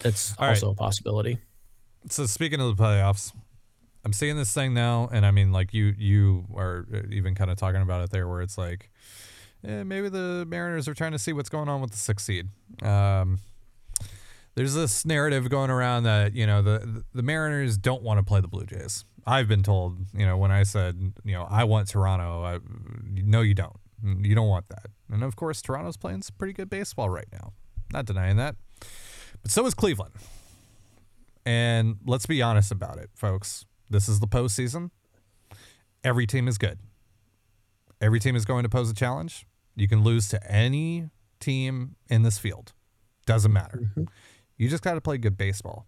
That's 0.00 0.34
All 0.38 0.46
right. 0.46 0.50
also 0.50 0.70
a 0.70 0.74
possibility. 0.74 1.38
So 2.08 2.26
speaking 2.26 2.60
of 2.60 2.76
the 2.76 2.82
playoffs, 2.82 3.32
I'm 4.04 4.12
seeing 4.12 4.36
this 4.36 4.52
thing 4.52 4.74
now, 4.74 5.08
and 5.10 5.24
I 5.24 5.30
mean, 5.30 5.52
like 5.52 5.72
you, 5.72 5.94
you 5.96 6.44
are 6.54 6.86
even 7.10 7.34
kind 7.34 7.50
of 7.50 7.56
talking 7.56 7.80
about 7.80 8.02
it 8.02 8.10
there, 8.10 8.28
where 8.28 8.42
it's 8.42 8.58
like, 8.58 8.90
eh, 9.66 9.82
maybe 9.82 10.10
the 10.10 10.44
Mariners 10.46 10.86
are 10.88 10.94
trying 10.94 11.12
to 11.12 11.18
see 11.18 11.32
what's 11.32 11.48
going 11.48 11.68
on 11.68 11.80
with 11.80 11.92
the 11.92 11.96
sixth 11.96 12.26
seed. 12.26 12.48
Um, 12.82 13.38
there's 14.54 14.74
this 14.74 15.04
narrative 15.06 15.48
going 15.48 15.70
around 15.70 16.04
that 16.04 16.34
you 16.34 16.46
know 16.46 16.62
the 16.62 17.04
the 17.12 17.22
Mariners 17.22 17.76
don't 17.76 18.02
want 18.02 18.18
to 18.18 18.24
play 18.24 18.40
the 18.40 18.48
Blue 18.48 18.66
Jays. 18.66 19.04
I've 19.26 19.48
been 19.48 19.62
told, 19.62 19.96
you 20.12 20.26
know, 20.26 20.36
when 20.36 20.50
I 20.50 20.64
said, 20.64 21.14
you 21.24 21.32
know, 21.32 21.46
I 21.48 21.64
want 21.64 21.88
Toronto, 21.88 22.44
I, 22.44 22.58
no, 23.10 23.40
you 23.40 23.54
don't. 23.54 23.76
You 24.04 24.34
don't 24.34 24.48
want 24.48 24.68
that. 24.68 24.86
And 25.10 25.24
of 25.24 25.34
course, 25.34 25.62
Toronto's 25.62 25.96
playing 25.96 26.20
some 26.20 26.36
pretty 26.36 26.52
good 26.52 26.68
baseball 26.68 27.08
right 27.08 27.28
now. 27.32 27.54
Not 27.90 28.04
denying 28.04 28.36
that. 28.36 28.56
But 29.42 29.50
so 29.50 29.64
is 29.64 29.72
Cleveland. 29.72 30.12
And 31.46 31.96
let's 32.06 32.26
be 32.26 32.40
honest 32.42 32.70
about 32.72 32.98
it, 32.98 33.10
folks. 33.14 33.66
This 33.90 34.08
is 34.08 34.20
the 34.20 34.26
postseason. 34.26 34.90
Every 36.02 36.26
team 36.26 36.48
is 36.48 36.58
good. 36.58 36.78
Every 38.00 38.20
team 38.20 38.36
is 38.36 38.44
going 38.44 38.62
to 38.62 38.68
pose 38.68 38.90
a 38.90 38.94
challenge. 38.94 39.46
You 39.76 39.88
can 39.88 40.02
lose 40.02 40.28
to 40.28 40.50
any 40.50 41.10
team 41.40 41.96
in 42.08 42.22
this 42.22 42.38
field. 42.38 42.72
Doesn't 43.26 43.52
matter. 43.52 43.78
Mm-hmm. 43.78 44.04
You 44.56 44.68
just 44.68 44.82
got 44.82 44.94
to 44.94 45.00
play 45.00 45.18
good 45.18 45.36
baseball. 45.36 45.86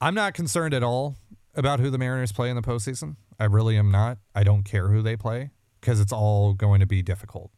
I'm 0.00 0.14
not 0.14 0.34
concerned 0.34 0.74
at 0.74 0.82
all 0.82 1.16
about 1.54 1.80
who 1.80 1.90
the 1.90 1.98
Mariners 1.98 2.32
play 2.32 2.50
in 2.50 2.56
the 2.56 2.62
postseason. 2.62 3.16
I 3.38 3.44
really 3.44 3.76
am 3.76 3.90
not. 3.90 4.18
I 4.34 4.44
don't 4.44 4.62
care 4.62 4.88
who 4.88 5.02
they 5.02 5.16
play 5.16 5.50
because 5.80 6.00
it's 6.00 6.12
all 6.12 6.52
going 6.52 6.80
to 6.80 6.86
be 6.86 7.02
difficult. 7.02 7.50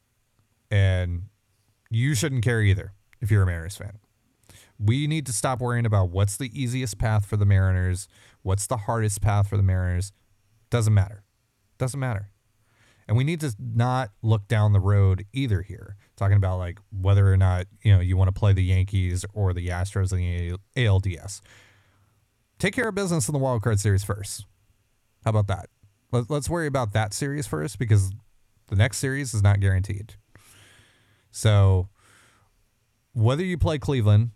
And 0.71 1.25
you 1.91 2.15
shouldn't 2.15 2.45
care 2.45 2.61
either 2.61 2.93
if 3.21 3.31
you're 3.31 3.43
a 3.43 3.47
Mariners 3.47 3.77
fan. 3.77 3.99
We 4.79 5.07
need 5.07 5.27
to 5.27 5.33
stop 5.33 5.61
worrying 5.61 5.87
about 5.87 6.11
what's 6.11 6.37
the 6.37 6.51
easiest 6.59 6.99
path 6.99 7.27
for 7.27 7.37
the 7.37 7.45
Mariners, 7.45 8.09
what's 8.43 8.67
the 8.67 8.77
hardest 8.77 9.21
path 9.21 9.49
for 9.49 9.57
the 9.57 9.63
Mariners. 9.63 10.13
Doesn't 10.71 10.95
matter. 10.95 11.25
Doesn't 11.79 11.99
matter. 11.99 12.31
And 13.09 13.17
we 13.17 13.25
need 13.25 13.41
to 13.41 13.55
not 13.59 14.11
look 14.23 14.47
down 14.49 14.73
the 14.73 14.81
road 14.81 15.25
either 15.33 15.63
here, 15.63 15.97
talking 16.17 16.37
about 16.37 16.59
like 16.59 16.79
whether 16.93 17.33
or 17.33 17.39
not, 17.39 17.67
you 17.83 17.95
know, 17.95 18.01
you 18.01 18.17
want 18.17 18.29
to 18.29 18.39
play 18.39 18.53
the 18.53 18.63
Yankees 18.63 19.25
or 19.33 19.55
the 19.55 19.69
Astros 19.69 20.13
in 20.13 20.19
the 20.19 20.59
ALDS. 20.77 21.41
Take 22.59 22.75
care 22.75 22.89
of 22.89 22.95
business 22.95 23.29
in 23.29 23.33
the 23.33 23.39
wild 23.39 23.63
card 23.63 23.81
series 23.81 24.05
first. 24.05 24.45
How 25.25 25.31
about 25.31 25.47
that? 25.47 25.71
Let, 26.13 26.29
let's 26.29 26.51
worry 26.51 26.67
about 26.67 26.93
that 26.93 27.15
series 27.15 27.47
first 27.47 27.79
because 27.79 28.13
the 28.67 28.77
next 28.77 28.99
series 28.99 29.33
is 29.33 29.43
not 29.43 29.61
guaranteed. 29.61 30.15
So, 31.31 31.89
whether 33.13 33.45
you 33.45 33.59
play 33.59 33.79
Cleveland 33.79 34.31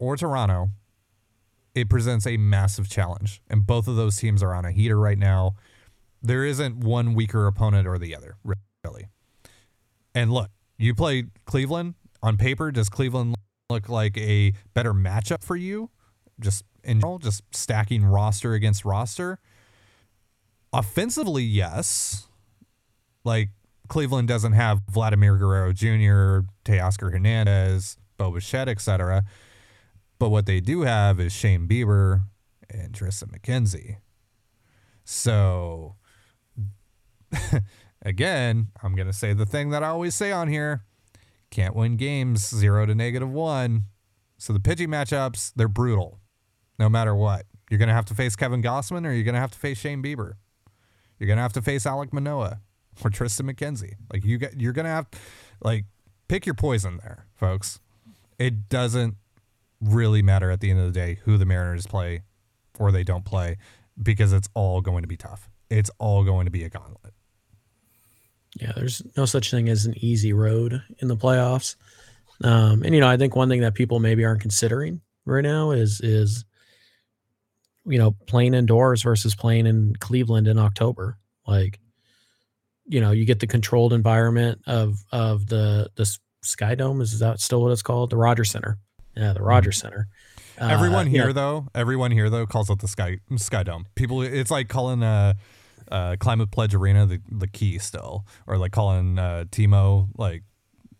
or 0.00 0.16
Toronto, 0.16 0.70
it 1.74 1.88
presents 1.88 2.26
a 2.26 2.36
massive 2.36 2.88
challenge. 2.88 3.40
And 3.48 3.64
both 3.64 3.86
of 3.86 3.94
those 3.94 4.16
teams 4.16 4.42
are 4.42 4.52
on 4.52 4.64
a 4.64 4.72
heater 4.72 4.98
right 4.98 5.18
now. 5.18 5.54
There 6.22 6.44
isn't 6.44 6.78
one 6.78 7.14
weaker 7.14 7.46
opponent 7.46 7.86
or 7.86 7.98
the 7.98 8.16
other, 8.16 8.36
really. 8.84 9.06
And 10.14 10.32
look, 10.32 10.50
you 10.78 10.94
play 10.94 11.26
Cleveland 11.44 11.94
on 12.22 12.36
paper. 12.36 12.72
Does 12.72 12.88
Cleveland 12.88 13.36
look 13.68 13.88
like 13.88 14.16
a 14.18 14.52
better 14.74 14.92
matchup 14.92 15.44
for 15.44 15.54
you? 15.54 15.90
Just 16.40 16.64
in 16.82 17.00
general, 17.00 17.18
just 17.18 17.42
stacking 17.52 18.04
roster 18.04 18.54
against 18.54 18.84
roster. 18.84 19.38
Offensively, 20.72 21.44
yes. 21.44 22.26
Like 23.24 23.50
Cleveland 23.88 24.28
doesn't 24.28 24.52
have 24.52 24.82
Vladimir 24.90 25.36
Guerrero 25.36 25.72
Jr., 25.72 26.46
Teoscar 26.64 27.12
Hernandez, 27.12 27.96
Bo 28.16 28.30
Bichette, 28.30 28.68
etc. 28.68 29.24
But 30.20 30.28
what 30.28 30.44
they 30.44 30.60
do 30.60 30.82
have 30.82 31.18
is 31.18 31.32
Shane 31.32 31.66
Bieber 31.66 32.26
and 32.68 32.92
Triston 32.92 33.32
McKenzie. 33.36 33.96
So, 35.02 35.96
again, 38.02 38.68
I'm 38.82 38.94
going 38.94 39.06
to 39.06 39.14
say 39.14 39.32
the 39.32 39.46
thing 39.46 39.70
that 39.70 39.82
I 39.82 39.88
always 39.88 40.14
say 40.14 40.30
on 40.30 40.48
here 40.48 40.84
can't 41.50 41.74
win 41.74 41.96
games 41.96 42.46
zero 42.46 42.84
to 42.84 42.94
negative 42.94 43.30
one. 43.32 43.84
So, 44.36 44.52
the 44.52 44.60
pitching 44.60 44.90
matchups, 44.90 45.52
they're 45.56 45.68
brutal 45.68 46.20
no 46.78 46.90
matter 46.90 47.14
what. 47.14 47.46
You're 47.70 47.78
going 47.78 47.88
to 47.88 47.94
have 47.94 48.04
to 48.06 48.14
face 48.14 48.36
Kevin 48.36 48.62
Gausman 48.62 49.06
or 49.06 49.12
you're 49.12 49.24
going 49.24 49.34
to 49.34 49.40
have 49.40 49.52
to 49.52 49.58
face 49.58 49.78
Shane 49.78 50.02
Bieber. 50.02 50.34
You're 51.18 51.28
going 51.28 51.38
to 51.38 51.42
have 51.42 51.54
to 51.54 51.62
face 51.62 51.84
Alek 51.84 52.12
Manoah. 52.12 52.60
or 53.02 53.10
Triston 53.10 53.50
McKenzie. 53.50 53.94
Like 54.12 54.22
you 54.24 54.36
get, 54.36 54.60
you're 54.60 54.74
gonna 54.74 54.90
have, 54.90 55.06
like, 55.62 55.86
pick 56.28 56.44
your 56.44 56.54
poison 56.54 56.98
there, 57.02 57.26
folks. 57.34 57.80
It 58.38 58.68
doesn't 58.68 59.16
really 59.80 60.22
matter 60.22 60.50
at 60.50 60.60
the 60.60 60.70
end 60.70 60.80
of 60.80 60.86
the 60.86 60.92
day 60.92 61.18
who 61.24 61.38
the 61.38 61.46
Mariners 61.46 61.86
play 61.86 62.22
or 62.78 62.92
they 62.92 63.04
don't 63.04 63.24
play 63.24 63.56
because 64.00 64.32
it's 64.32 64.48
all 64.54 64.80
going 64.80 65.02
to 65.02 65.08
be 65.08 65.16
tough. 65.16 65.48
It's 65.68 65.90
all 65.98 66.24
going 66.24 66.46
to 66.46 66.50
be 66.50 66.64
a 66.64 66.68
gauntlet. 66.68 67.14
Yeah, 68.60 68.72
there's 68.74 69.02
no 69.16 69.26
such 69.26 69.50
thing 69.50 69.68
as 69.68 69.86
an 69.86 69.94
easy 69.98 70.32
road 70.32 70.82
in 70.98 71.08
the 71.08 71.16
playoffs. 71.16 71.76
Um, 72.42 72.82
and 72.82 72.94
you 72.94 73.00
know, 73.00 73.08
I 73.08 73.16
think 73.16 73.36
one 73.36 73.48
thing 73.48 73.60
that 73.60 73.74
people 73.74 74.00
maybe 74.00 74.24
aren't 74.24 74.40
considering 74.40 75.00
right 75.24 75.42
now 75.42 75.70
is 75.70 76.00
is 76.00 76.44
you 77.86 77.98
know 77.98 78.12
playing 78.26 78.54
indoors 78.54 79.02
versus 79.02 79.34
playing 79.34 79.66
in 79.66 79.94
Cleveland 80.00 80.48
in 80.48 80.58
October. 80.58 81.18
Like, 81.46 81.78
you 82.86 83.00
know, 83.00 83.12
you 83.12 83.24
get 83.24 83.40
the 83.40 83.46
controlled 83.46 83.92
environment 83.92 84.62
of 84.66 84.96
of 85.12 85.46
the 85.46 85.90
the 85.94 86.10
Sky 86.42 86.74
Dome. 86.74 87.00
Is 87.00 87.18
that 87.20 87.40
still 87.40 87.62
what 87.62 87.72
it's 87.72 87.82
called? 87.82 88.10
The 88.10 88.16
Rogers 88.16 88.50
Center. 88.50 88.78
Yeah, 89.20 89.34
the 89.34 89.42
Rogers 89.42 89.78
Center. 89.78 90.08
Uh, 90.58 90.68
everyone 90.68 91.06
here 91.06 91.28
yeah. 91.28 91.32
though, 91.32 91.66
everyone 91.74 92.10
here 92.10 92.30
though 92.30 92.46
calls 92.46 92.70
it 92.70 92.78
the 92.78 92.88
Sky 92.88 93.18
Sky 93.36 93.62
Dome. 93.62 93.86
People, 93.94 94.22
it's 94.22 94.50
like 94.50 94.68
calling 94.68 95.02
uh, 95.02 95.34
uh 95.90 96.16
Climate 96.18 96.50
Pledge 96.50 96.74
Arena 96.74 97.06
the 97.06 97.20
the 97.30 97.46
key 97.46 97.78
still, 97.78 98.26
or 98.46 98.56
like 98.56 98.72
calling 98.72 99.18
uh, 99.18 99.44
Timo 99.50 100.08
like 100.16 100.42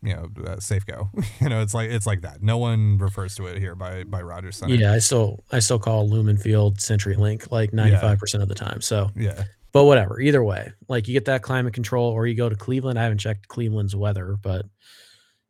you 0.02 0.14
know 0.14 0.24
uh, 0.46 0.56
Safeco. 0.56 1.08
you 1.40 1.48
know, 1.48 1.62
it's 1.62 1.72
like 1.72 1.90
it's 1.90 2.06
like 2.06 2.20
that. 2.22 2.42
No 2.42 2.58
one 2.58 2.98
refers 2.98 3.34
to 3.36 3.46
it 3.46 3.58
here 3.58 3.74
by 3.74 4.04
by 4.04 4.20
Rogers 4.20 4.56
Center. 4.56 4.74
Yeah, 4.74 4.92
I 4.92 4.98
still 4.98 5.44
I 5.50 5.60
still 5.60 5.78
call 5.78 6.08
Lumen 6.08 6.36
Field 6.36 6.76
CenturyLink 6.76 7.50
like 7.50 7.72
ninety 7.72 7.96
five 7.96 8.18
percent 8.18 8.42
of 8.42 8.48
the 8.48 8.54
time. 8.54 8.80
So 8.80 9.10
yeah. 9.16 9.44
But 9.72 9.84
whatever, 9.84 10.20
either 10.20 10.42
way, 10.42 10.72
like 10.88 11.06
you 11.06 11.14
get 11.14 11.26
that 11.26 11.42
climate 11.42 11.72
control, 11.74 12.10
or 12.10 12.26
you 12.26 12.34
go 12.34 12.48
to 12.48 12.56
Cleveland. 12.56 12.98
I 12.98 13.04
haven't 13.04 13.18
checked 13.18 13.46
Cleveland's 13.46 13.94
weather, 13.94 14.36
but 14.42 14.66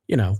you 0.07 0.17
know, 0.17 0.37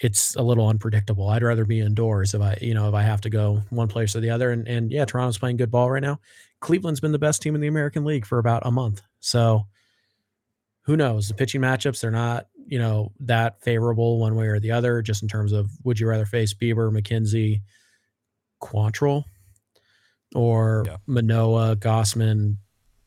it's 0.00 0.34
a 0.34 0.42
little 0.42 0.66
unpredictable. 0.66 1.28
I'd 1.28 1.42
rather 1.42 1.66
be 1.66 1.80
indoors 1.80 2.32
if 2.32 2.40
I, 2.40 2.56
you 2.60 2.72
know, 2.72 2.88
if 2.88 2.94
I 2.94 3.02
have 3.02 3.20
to 3.22 3.30
go 3.30 3.62
one 3.68 3.88
place 3.88 4.16
or 4.16 4.20
the 4.20 4.30
other. 4.30 4.50
And 4.50 4.66
and 4.66 4.90
yeah, 4.90 5.04
Toronto's 5.04 5.38
playing 5.38 5.58
good 5.58 5.70
ball 5.70 5.90
right 5.90 6.02
now. 6.02 6.18
Cleveland's 6.60 7.00
been 7.00 7.12
the 7.12 7.18
best 7.18 7.42
team 7.42 7.54
in 7.54 7.60
the 7.60 7.68
American 7.68 8.04
League 8.04 8.26
for 8.26 8.38
about 8.38 8.62
a 8.64 8.70
month. 8.70 9.02
So 9.20 9.66
who 10.82 10.96
knows? 10.96 11.28
The 11.28 11.34
pitching 11.34 11.60
matchups, 11.60 12.00
they're 12.00 12.10
not, 12.10 12.48
you 12.66 12.78
know, 12.78 13.12
that 13.20 13.62
favorable 13.62 14.18
one 14.18 14.34
way 14.34 14.46
or 14.46 14.58
the 14.58 14.72
other, 14.72 15.02
just 15.02 15.22
in 15.22 15.28
terms 15.28 15.52
of 15.52 15.70
would 15.84 16.00
you 16.00 16.08
rather 16.08 16.26
face 16.26 16.54
Bieber, 16.54 16.90
McKenzie, 16.90 17.60
Quantrill, 18.62 19.24
or 20.34 20.84
yeah. 20.86 20.96
Manoah, 21.06 21.76
Gausman, 21.76 22.56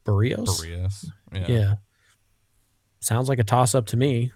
Barrios? 0.06 0.62
Berrios. 0.62 1.08
Yeah. 1.34 1.46
yeah. 1.48 1.76
Sounds 3.00 3.30
like 3.30 3.40
a 3.40 3.44
toss 3.44 3.74
up 3.74 3.88
to 3.88 3.98
me 3.98 4.32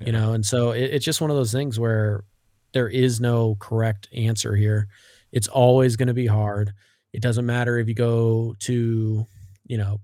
yeah. 0.00 0.06
you 0.06 0.12
know 0.12 0.32
and 0.32 0.44
so 0.44 0.70
it, 0.72 0.84
it's 0.94 1.04
just 1.04 1.20
one 1.20 1.30
of 1.30 1.36
those 1.36 1.52
things 1.52 1.78
where 1.78 2.24
there 2.72 2.88
is 2.88 3.20
no 3.20 3.56
correct 3.56 4.08
answer 4.14 4.54
here. 4.54 4.88
It's 5.32 5.48
always 5.48 5.96
going 5.96 6.08
to 6.08 6.14
be 6.14 6.26
hard. 6.26 6.72
It 7.12 7.22
doesn't 7.22 7.46
matter 7.46 7.78
if 7.78 7.88
you 7.88 7.94
go 7.94 8.54
to 8.60 9.26
you 9.66 9.78
know 9.78 10.00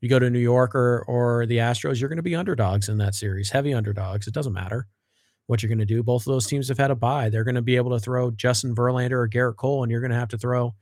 you 0.00 0.08
go 0.08 0.18
to 0.18 0.28
new 0.28 0.38
york 0.38 0.74
or, 0.74 1.02
or 1.08 1.46
the 1.46 1.58
astros 1.58 1.98
you're 1.98 2.10
going 2.10 2.16
to 2.18 2.22
be 2.22 2.34
underdogs 2.34 2.88
in 2.88 2.98
that 2.98 3.14
series 3.14 3.50
heavy 3.50 3.74
underdogs. 3.74 4.26
It 4.26 4.34
doesn't 4.34 4.52
matter 4.52 4.86
what 5.46 5.62
you're 5.62 5.68
going 5.68 5.78
to 5.78 5.84
do. 5.84 6.02
Both 6.02 6.26
of 6.26 6.32
those 6.32 6.46
teams 6.46 6.68
have 6.68 6.78
had 6.78 6.90
a 6.90 6.94
bye. 6.94 7.28
They're 7.28 7.44
going 7.44 7.54
to 7.54 7.62
be 7.62 7.76
able 7.76 7.92
to 7.92 7.98
throw 7.98 8.30
justin 8.30 8.74
verlander 8.74 9.12
or 9.12 9.28
gerrit 9.28 9.56
cole 9.56 9.82
and 9.82 9.90
you're 9.90 10.00
going 10.00 10.10
to 10.10 10.18
have 10.18 10.28
to 10.28 10.38
throw 10.38 10.74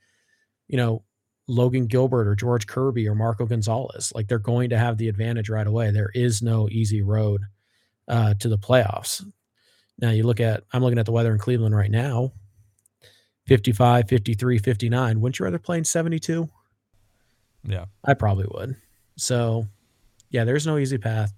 you 0.69 0.77
know 0.77 1.05
logan 1.49 1.87
gilbert 1.87 2.29
or 2.29 2.35
george 2.37 2.67
kirby 2.67 3.09
or 3.09 3.15
marco 3.15 3.47
gonzalez. 3.47 4.13
Like 4.15 4.29
they're 4.29 4.39
going 4.39 4.71
to 4.71 4.79
have 4.79 4.99
the 4.99 5.09
advantage 5.09 5.49
right 5.49 5.67
away. 5.67 5.91
There 5.91 6.11
is 6.15 6.43
no 6.43 6.69
easy 6.69 7.03
road 7.03 7.43
uh, 8.13 8.35
to 8.35 8.49
the 8.49 8.59
playoffs. 8.59 9.25
Now 9.99 10.11
you 10.11 10.23
look 10.25 10.39
at, 10.39 10.65
I'm 10.73 10.83
looking 10.83 10.99
at 10.99 11.07
the 11.07 11.13
weather 11.13 11.33
in 11.33 11.39
Cleveland 11.39 11.75
right 11.75 11.91
now 11.91 12.33
55, 13.47 14.09
53, 14.09 14.59
59. 14.59 15.21
Wouldn't 15.21 15.39
you 15.39 15.45
rather 15.45 15.59
play 15.59 15.79
in 15.79 15.85
72? 15.85 16.49
Yeah. 17.65 17.87
I 18.05 18.15
probably 18.15 18.47
would. 18.53 18.77
So, 19.17 19.67
yeah, 20.31 20.45
there's 20.45 20.67
no 20.67 20.79
easy 20.79 20.99
path. 20.99 21.33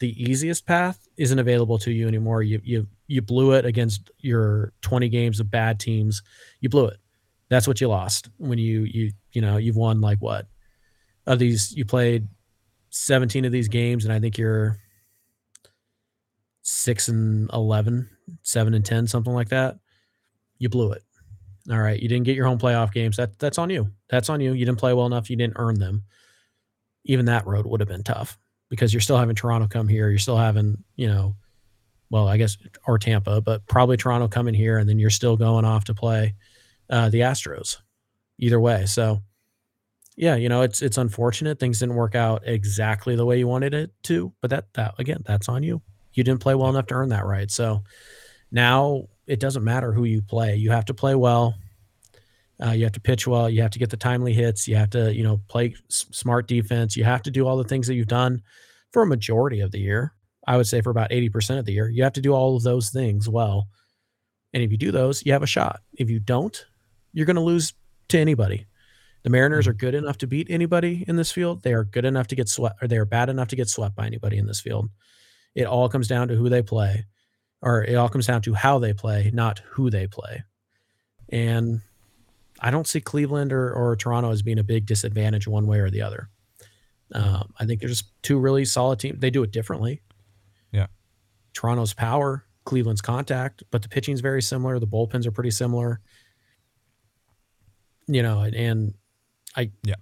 The 0.00 0.20
easiest 0.22 0.66
path 0.66 1.08
isn't 1.16 1.38
available 1.38 1.78
to 1.78 1.90
you 1.90 2.06
anymore. 2.06 2.42
You 2.42 2.60
you 2.62 2.86
you 3.06 3.22
blew 3.22 3.52
it 3.52 3.64
against 3.64 4.10
your 4.18 4.74
20 4.82 5.08
games 5.08 5.40
of 5.40 5.50
bad 5.50 5.80
teams. 5.80 6.22
You 6.60 6.68
blew 6.68 6.86
it. 6.86 6.98
That's 7.48 7.66
what 7.66 7.80
you 7.80 7.88
lost 7.88 8.28
when 8.36 8.58
you 8.58 8.82
you 8.82 9.12
you 9.32 9.40
know, 9.40 9.56
you've 9.56 9.76
won 9.76 10.02
like 10.02 10.18
what? 10.18 10.48
Of 11.26 11.38
these 11.38 11.74
you 11.74 11.86
played 11.86 12.28
17 12.90 13.46
of 13.46 13.52
these 13.52 13.68
games 13.68 14.04
and 14.04 14.12
I 14.12 14.20
think 14.20 14.36
you're 14.36 14.78
six 16.68 17.06
and 17.06 17.48
11, 17.52 18.10
seven 18.42 18.74
and 18.74 18.84
10, 18.84 19.06
something 19.06 19.32
like 19.32 19.50
that, 19.50 19.78
you 20.58 20.68
blew 20.68 20.90
it. 20.90 21.02
All 21.70 21.78
right. 21.78 22.00
You 22.00 22.08
didn't 22.08 22.24
get 22.24 22.34
your 22.34 22.46
home 22.46 22.58
playoff 22.58 22.92
games. 22.92 23.16
That, 23.16 23.38
that's 23.38 23.58
on 23.58 23.70
you. 23.70 23.92
That's 24.10 24.28
on 24.28 24.40
you. 24.40 24.52
You 24.52 24.66
didn't 24.66 24.80
play 24.80 24.92
well 24.92 25.06
enough. 25.06 25.30
You 25.30 25.36
didn't 25.36 25.56
earn 25.56 25.78
them. 25.78 26.02
Even 27.04 27.26
that 27.26 27.46
road 27.46 27.66
would 27.66 27.78
have 27.78 27.88
been 27.88 28.02
tough 28.02 28.36
because 28.68 28.92
you're 28.92 29.00
still 29.00 29.16
having 29.16 29.36
Toronto 29.36 29.68
come 29.68 29.86
here. 29.86 30.10
You're 30.10 30.18
still 30.18 30.36
having, 30.36 30.82
you 30.96 31.06
know, 31.06 31.36
well, 32.10 32.26
I 32.26 32.36
guess, 32.36 32.56
or 32.84 32.98
Tampa, 32.98 33.40
but 33.40 33.64
probably 33.68 33.96
Toronto 33.96 34.26
coming 34.26 34.54
here. 34.54 34.78
And 34.78 34.88
then 34.88 34.98
you're 34.98 35.08
still 35.08 35.36
going 35.36 35.64
off 35.64 35.84
to 35.84 35.94
play 35.94 36.34
uh, 36.90 37.10
the 37.10 37.20
Astros 37.20 37.76
either 38.38 38.58
way. 38.58 38.86
So, 38.86 39.22
yeah, 40.16 40.34
you 40.34 40.48
know, 40.48 40.62
it's 40.62 40.82
it's 40.82 40.98
unfortunate 40.98 41.60
things 41.60 41.78
didn't 41.78 41.94
work 41.94 42.16
out 42.16 42.42
exactly 42.44 43.14
the 43.14 43.26
way 43.26 43.38
you 43.38 43.46
wanted 43.46 43.74
it 43.74 43.92
to, 44.04 44.32
but 44.40 44.50
that 44.50 44.72
that 44.74 44.94
again, 44.98 45.22
that's 45.26 45.48
on 45.48 45.62
you. 45.62 45.82
You 46.16 46.24
didn't 46.24 46.40
play 46.40 46.54
well 46.54 46.70
enough 46.70 46.86
to 46.86 46.94
earn 46.94 47.10
that 47.10 47.26
right. 47.26 47.50
So 47.50 47.84
now 48.50 49.08
it 49.26 49.40
doesn't 49.40 49.64
matter 49.64 49.92
who 49.92 50.04
you 50.04 50.22
play. 50.22 50.56
You 50.56 50.70
have 50.70 50.86
to 50.86 50.94
play 50.94 51.14
well. 51.14 51.54
Uh, 52.64 52.70
you 52.70 52.84
have 52.84 52.92
to 52.92 53.00
pitch 53.00 53.26
well. 53.26 53.50
You 53.50 53.62
have 53.62 53.72
to 53.72 53.78
get 53.78 53.90
the 53.90 53.96
timely 53.96 54.32
hits. 54.32 54.66
You 54.66 54.76
have 54.76 54.90
to, 54.90 55.14
you 55.14 55.22
know, 55.22 55.40
play 55.48 55.74
s- 55.90 56.06
smart 56.10 56.48
defense. 56.48 56.96
You 56.96 57.04
have 57.04 57.22
to 57.22 57.30
do 57.30 57.46
all 57.46 57.58
the 57.58 57.64
things 57.64 57.86
that 57.86 57.94
you've 57.94 58.06
done 58.06 58.42
for 58.92 59.02
a 59.02 59.06
majority 59.06 59.60
of 59.60 59.72
the 59.72 59.78
year. 59.78 60.14
I 60.46 60.56
would 60.56 60.66
say 60.66 60.80
for 60.80 60.90
about 60.90 61.10
80% 61.10 61.58
of 61.58 61.64
the 61.64 61.72
year. 61.72 61.88
You 61.88 62.02
have 62.04 62.14
to 62.14 62.20
do 62.20 62.32
all 62.32 62.56
of 62.56 62.62
those 62.62 62.90
things 62.90 63.28
well. 63.28 63.68
And 64.54 64.62
if 64.62 64.70
you 64.70 64.78
do 64.78 64.90
those, 64.90 65.26
you 65.26 65.32
have 65.32 65.42
a 65.42 65.46
shot. 65.46 65.80
If 65.98 66.08
you 66.08 66.18
don't, 66.18 66.64
you're 67.12 67.26
going 67.26 67.36
to 67.36 67.42
lose 67.42 67.74
to 68.08 68.18
anybody. 68.18 68.66
The 69.24 69.30
Mariners 69.30 69.64
mm-hmm. 69.64 69.70
are 69.70 69.74
good 69.74 69.94
enough 69.96 70.18
to 70.18 70.26
beat 70.26 70.46
anybody 70.50 71.04
in 71.08 71.16
this 71.16 71.32
field. 71.32 71.62
They 71.62 71.74
are 71.74 71.84
good 71.84 72.04
enough 72.04 72.28
to 72.28 72.36
get 72.36 72.48
swept, 72.48 72.82
or 72.82 72.86
they 72.86 72.96
are 72.96 73.04
bad 73.04 73.28
enough 73.28 73.48
to 73.48 73.56
get 73.56 73.68
swept 73.68 73.96
by 73.96 74.06
anybody 74.06 74.38
in 74.38 74.46
this 74.46 74.60
field. 74.60 74.88
It 75.56 75.64
all 75.66 75.88
comes 75.88 76.06
down 76.06 76.28
to 76.28 76.36
who 76.36 76.50
they 76.50 76.60
play, 76.60 77.06
or 77.62 77.82
it 77.82 77.94
all 77.94 78.10
comes 78.10 78.26
down 78.26 78.42
to 78.42 78.52
how 78.52 78.78
they 78.78 78.92
play, 78.92 79.30
not 79.32 79.60
who 79.70 79.88
they 79.88 80.06
play. 80.06 80.44
And 81.30 81.80
I 82.60 82.70
don't 82.70 82.86
see 82.86 83.00
Cleveland 83.00 83.54
or, 83.54 83.72
or 83.72 83.96
Toronto 83.96 84.30
as 84.30 84.42
being 84.42 84.58
a 84.58 84.64
big 84.64 84.84
disadvantage 84.84 85.48
one 85.48 85.66
way 85.66 85.78
or 85.78 85.88
the 85.88 86.02
other. 86.02 86.28
Um, 87.12 87.54
I 87.58 87.64
think 87.64 87.80
they're 87.80 87.88
just 87.88 88.10
two 88.22 88.38
really 88.38 88.66
solid 88.66 88.98
teams. 88.98 89.18
They 89.18 89.30
do 89.30 89.42
it 89.42 89.50
differently. 89.50 90.02
Yeah. 90.72 90.88
Toronto's 91.54 91.94
power, 91.94 92.44
Cleveland's 92.66 93.00
contact, 93.00 93.62
but 93.70 93.80
the 93.80 93.88
pitching's 93.88 94.20
very 94.20 94.42
similar. 94.42 94.78
The 94.78 94.86
bullpens 94.86 95.24
are 95.24 95.32
pretty 95.32 95.52
similar. 95.52 96.00
You 98.08 98.22
know, 98.22 98.42
and 98.42 98.94
I 99.56 99.72
yeah 99.82 99.96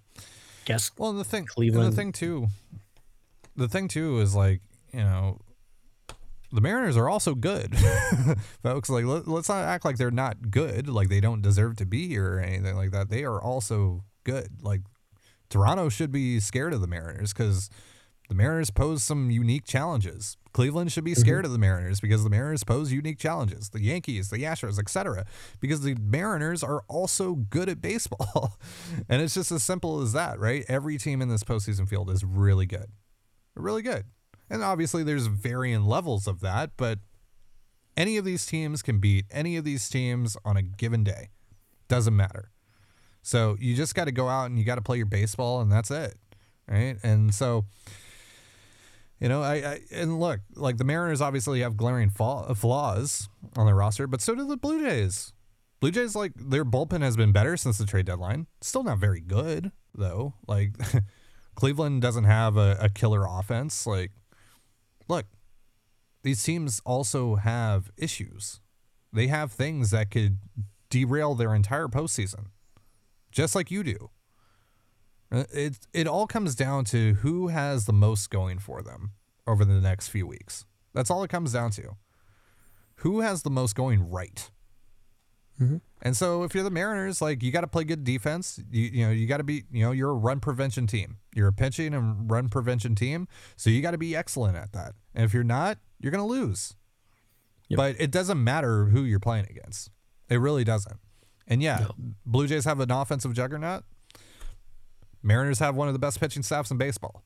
guess 0.67 0.91
well 0.99 1.13
the 1.13 1.25
thing 1.25 1.47
Cleveland 1.47 1.93
the 1.93 1.97
thing 1.97 2.13
too 2.13 2.49
the 3.57 3.69
thing 3.69 3.89
too 3.89 4.21
is 4.21 4.35
like 4.35 4.61
you 4.95 5.01
know, 5.01 5.39
the 6.55 6.61
Mariners 6.61 6.97
are 6.97 7.09
also 7.09 7.35
good, 7.35 7.77
folks. 8.63 8.89
Like, 8.89 9.05
let, 9.05 9.27
us 9.27 9.49
not 9.49 9.65
act 9.65 9.85
like 9.85 9.97
they're 9.97 10.11
not 10.13 10.51
good, 10.51 10.89
like 10.89 11.09
they 11.09 11.21
don't 11.21 11.43
deserve 11.43 11.77
to 11.77 11.87
be 11.87 12.07
here 12.07 12.35
or 12.35 12.41
anything 12.41 12.77
like 12.77 12.93
that. 12.93 13.11
They 13.11 13.25
are 13.25 13.43
also 13.43 14.05
good. 14.23 14.63
Like, 14.63 14.83
Toronto 15.51 15.89
should 15.89 16.13
be 16.13 16.39
scared 16.39 16.73
of 16.73 16.81
the 16.81 16.87
Mariners 16.87 17.33
because 17.33 17.71
the 18.29 18.35
Mariners 18.35 18.71
pose 18.71 19.03
some 19.03 19.31
unique 19.31 19.67
challenges. 19.67 20.37
Cleveland 20.53 20.93
should 20.93 21.03
be 21.03 21.13
mm-hmm. 21.13 21.21
scared 21.21 21.39
mm-hmm. 21.39 21.47
of 21.47 21.53
the 21.53 21.59
Mariners 21.59 22.01
because 22.01 22.23
the 22.23 22.31
Mariners 22.31 22.63
pose 22.63 22.93
unique 22.93 23.19
challenges. 23.19 23.71
The 23.71 23.83
Yankees, 23.83 24.31
the 24.31 24.39
Astros, 24.39 24.79
etc. 24.79 25.27
Because 25.61 25.81
the 25.81 25.97
Mariners 25.97 26.63
are 26.63 26.85
also 26.89 27.35
good 27.35 27.69
at 27.69 27.83
baseball, 27.83 28.57
and 29.09 29.21
it's 29.21 29.35
just 29.35 29.51
as 29.51 29.65
simple 29.65 30.01
as 30.01 30.13
that, 30.13 30.39
right? 30.39 30.65
Every 30.69 30.99
team 30.99 31.21
in 31.21 31.29
this 31.29 31.43
postseason 31.43 31.89
field 31.89 32.11
is 32.11 32.25
really 32.25 32.67
good, 32.67 32.87
really 33.57 33.83
good. 33.83 34.05
And 34.51 34.63
obviously, 34.63 35.03
there's 35.03 35.27
varying 35.27 35.85
levels 35.85 36.27
of 36.27 36.41
that, 36.41 36.73
but 36.77 36.99
any 37.97 38.17
of 38.17 38.25
these 38.25 38.47
teams 38.47 38.83
can 38.83 38.99
beat 38.99 39.27
any 39.31 39.57
of 39.57 39.65
these 39.65 39.89
teams 39.89 40.37
on 40.45 40.57
a 40.57 40.63
given 40.63 41.05
day. 41.05 41.31
Doesn't 41.89 42.17
matter. 42.17 42.51
So 43.23 43.57
you 43.59 43.75
just 43.75 43.95
got 43.95 44.05
to 44.05 44.13
go 44.13 44.29
out 44.29 44.47
and 44.47 44.59
you 44.59 44.65
got 44.65 44.75
to 44.75 44.83
play 44.83 44.99
your 44.99 45.07
baseball, 45.07 45.61
and 45.61 45.73
that's 45.73 45.91
it, 45.91 46.15
right? 46.69 46.97
And 47.03 47.35
so, 47.35 47.65
you 49.19 49.29
know, 49.29 49.43
I, 49.43 49.55
I 49.55 49.81
and 49.91 50.21
look, 50.21 50.41
like 50.55 50.77
the 50.77 50.85
Mariners 50.85 51.23
obviously 51.23 51.61
have 51.61 51.77
glaring 51.77 52.11
flaws 52.11 53.29
on 53.57 53.67
their 53.67 53.75
roster, 53.75 54.07
but 54.07 54.21
so 54.21 54.35
do 54.35 54.47
the 54.47 54.59
Blue 54.59 54.83
Jays. 54.83 55.33
Blue 55.81 55.91
Jays, 55.91 56.15
like 56.15 56.33
their 56.37 56.65
bullpen 56.65 57.01
has 57.01 57.17
been 57.17 57.33
better 57.33 57.57
since 57.57 57.79
the 57.79 57.87
trade 57.87 58.07
deadline. 58.07 58.47
Still 58.61 58.83
not 58.85 58.99
very 58.99 59.21
good 59.21 59.73
though. 59.95 60.35
Like 60.47 60.73
Cleveland 61.55 62.03
doesn't 62.03 62.25
have 62.25 62.57
a, 62.57 62.77
a 62.81 62.89
killer 62.89 63.27
offense. 63.27 63.87
Like, 63.87 64.11
look, 65.09 65.27
these 66.23 66.43
teams 66.43 66.81
also 66.85 67.37
have 67.37 67.91
issues. 67.97 68.61
They 69.13 69.27
have 69.29 69.53
things 69.53 69.91
that 69.91 70.11
could 70.11 70.39
derail 70.91 71.35
their 71.35 71.55
entire 71.55 71.89
postseason, 71.89 72.47
just 73.31 73.55
like 73.55 73.71
you 73.71 73.83
do. 73.83 74.11
Uh, 75.31 75.45
It 75.53 75.87
it 75.93 76.07
all 76.07 76.27
comes 76.27 76.55
down 76.55 76.85
to 76.87 77.15
who 77.15 77.49
has 77.49 77.87
the 77.87 77.93
most 77.93 78.31
going 78.31 78.59
for 78.59 78.83
them 78.83 79.13
over 79.47 79.65
the 79.65 79.81
next 79.81 80.09
few 80.09 80.27
weeks. 80.27 80.65
That's 80.95 81.11
all 81.11 81.23
it 81.25 81.31
comes 81.31 81.53
down 81.53 81.71
to. 81.73 81.97
Who 82.99 83.21
has 83.21 83.43
the 83.43 83.51
most 83.51 83.75
going 83.75 84.09
right? 84.09 84.51
Mm-hmm. 85.61 85.77
And 86.03 86.17
so 86.17 86.43
if 86.43 86.55
you're 86.55 86.65
the 86.65 86.71
Mariners, 86.71 87.23
like 87.23 87.43
you 87.43 87.53
got 87.53 87.63
to 87.63 87.67
play 87.67 87.85
good 87.85 88.05
defense. 88.05 88.61
You 88.71 88.83
you 88.83 89.07
know 89.07 89.13
you 89.13 89.27
got 89.27 89.39
to 89.39 89.45
be 89.45 89.65
you 89.71 89.85
know 89.85 89.93
you're 89.93 90.11
a 90.11 90.15
run 90.15 90.41
prevention 90.41 90.87
team. 90.87 91.19
You're 91.35 91.49
a 91.49 91.53
pitching 91.53 91.95
and 91.95 92.31
run 92.31 92.49
prevention 92.49 92.95
team. 92.95 93.29
So 93.57 93.71
you 93.71 93.81
got 93.81 93.93
to 93.93 93.99
be 93.99 94.15
excellent 94.17 94.57
at 94.57 94.73
that. 94.73 94.95
And 95.15 95.25
if 95.25 95.33
you're 95.33 95.45
not, 95.45 95.79
you're 96.01 96.13
gonna 96.13 96.27
lose. 96.27 96.75
Yep. 97.69 97.77
But 97.77 97.97
it 97.99 98.11
doesn't 98.11 98.43
matter 98.43 98.87
who 98.87 99.03
you're 99.05 99.21
playing 99.21 99.47
against. 99.49 99.91
It 100.29 100.37
really 100.37 100.65
doesn't. 100.65 100.99
And 101.47 101.63
yeah, 101.63 101.89
Blue 102.27 102.47
Jays 102.47 102.65
have 102.65 102.81
an 102.81 102.91
offensive 102.91 103.33
juggernaut. 103.35 103.85
Mariners 105.23 105.59
have 105.59 105.75
one 105.75 105.89
of 105.89 105.95
the 105.95 105.99
best 105.99 106.21
pitching 106.21 106.43
staffs 106.43 106.71
in 106.71 106.77
baseball. 106.77 107.23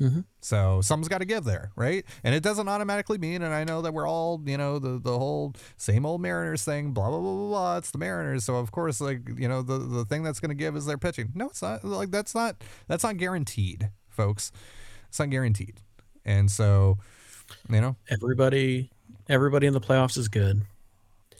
Mm-hmm. 0.00 0.20
So 0.40 0.80
something's 0.80 1.08
got 1.08 1.18
to 1.18 1.24
give 1.24 1.42
there, 1.44 1.72
right? 1.74 2.04
And 2.22 2.32
it 2.34 2.42
doesn't 2.42 2.68
automatically 2.68 3.18
mean, 3.18 3.42
and 3.42 3.52
I 3.52 3.64
know 3.64 3.82
that 3.82 3.92
we're 3.92 4.06
all, 4.06 4.40
you 4.46 4.56
know, 4.56 4.78
the 4.78 5.00
the 5.00 5.18
whole 5.18 5.54
same 5.76 6.06
old 6.06 6.20
Mariners 6.20 6.64
thing, 6.64 6.92
blah 6.92 7.08
blah 7.08 7.18
blah 7.18 7.34
blah 7.34 7.48
blah. 7.48 7.76
It's 7.78 7.90
the 7.90 7.98
Mariners, 7.98 8.44
so 8.44 8.56
of 8.56 8.70
course, 8.70 9.00
like 9.00 9.28
you 9.36 9.48
know, 9.48 9.60
the 9.62 9.78
the 9.78 10.04
thing 10.04 10.22
that's 10.22 10.38
going 10.38 10.50
to 10.50 10.54
give 10.54 10.76
is 10.76 10.86
their 10.86 10.98
pitching. 10.98 11.32
No, 11.34 11.46
it's 11.46 11.62
not. 11.62 11.82
Like 11.84 12.12
that's 12.12 12.32
not 12.34 12.62
that's 12.86 13.02
not 13.02 13.16
guaranteed, 13.16 13.90
folks. 14.08 14.52
It's 15.08 15.18
not 15.18 15.30
guaranteed, 15.30 15.80
and 16.24 16.48
so, 16.50 16.98
you 17.68 17.80
know, 17.80 17.96
Everybody, 18.08 18.90
everybody 19.28 19.66
in 19.66 19.72
the 19.72 19.80
playoffs 19.80 20.16
is 20.16 20.28
good. 20.28 20.62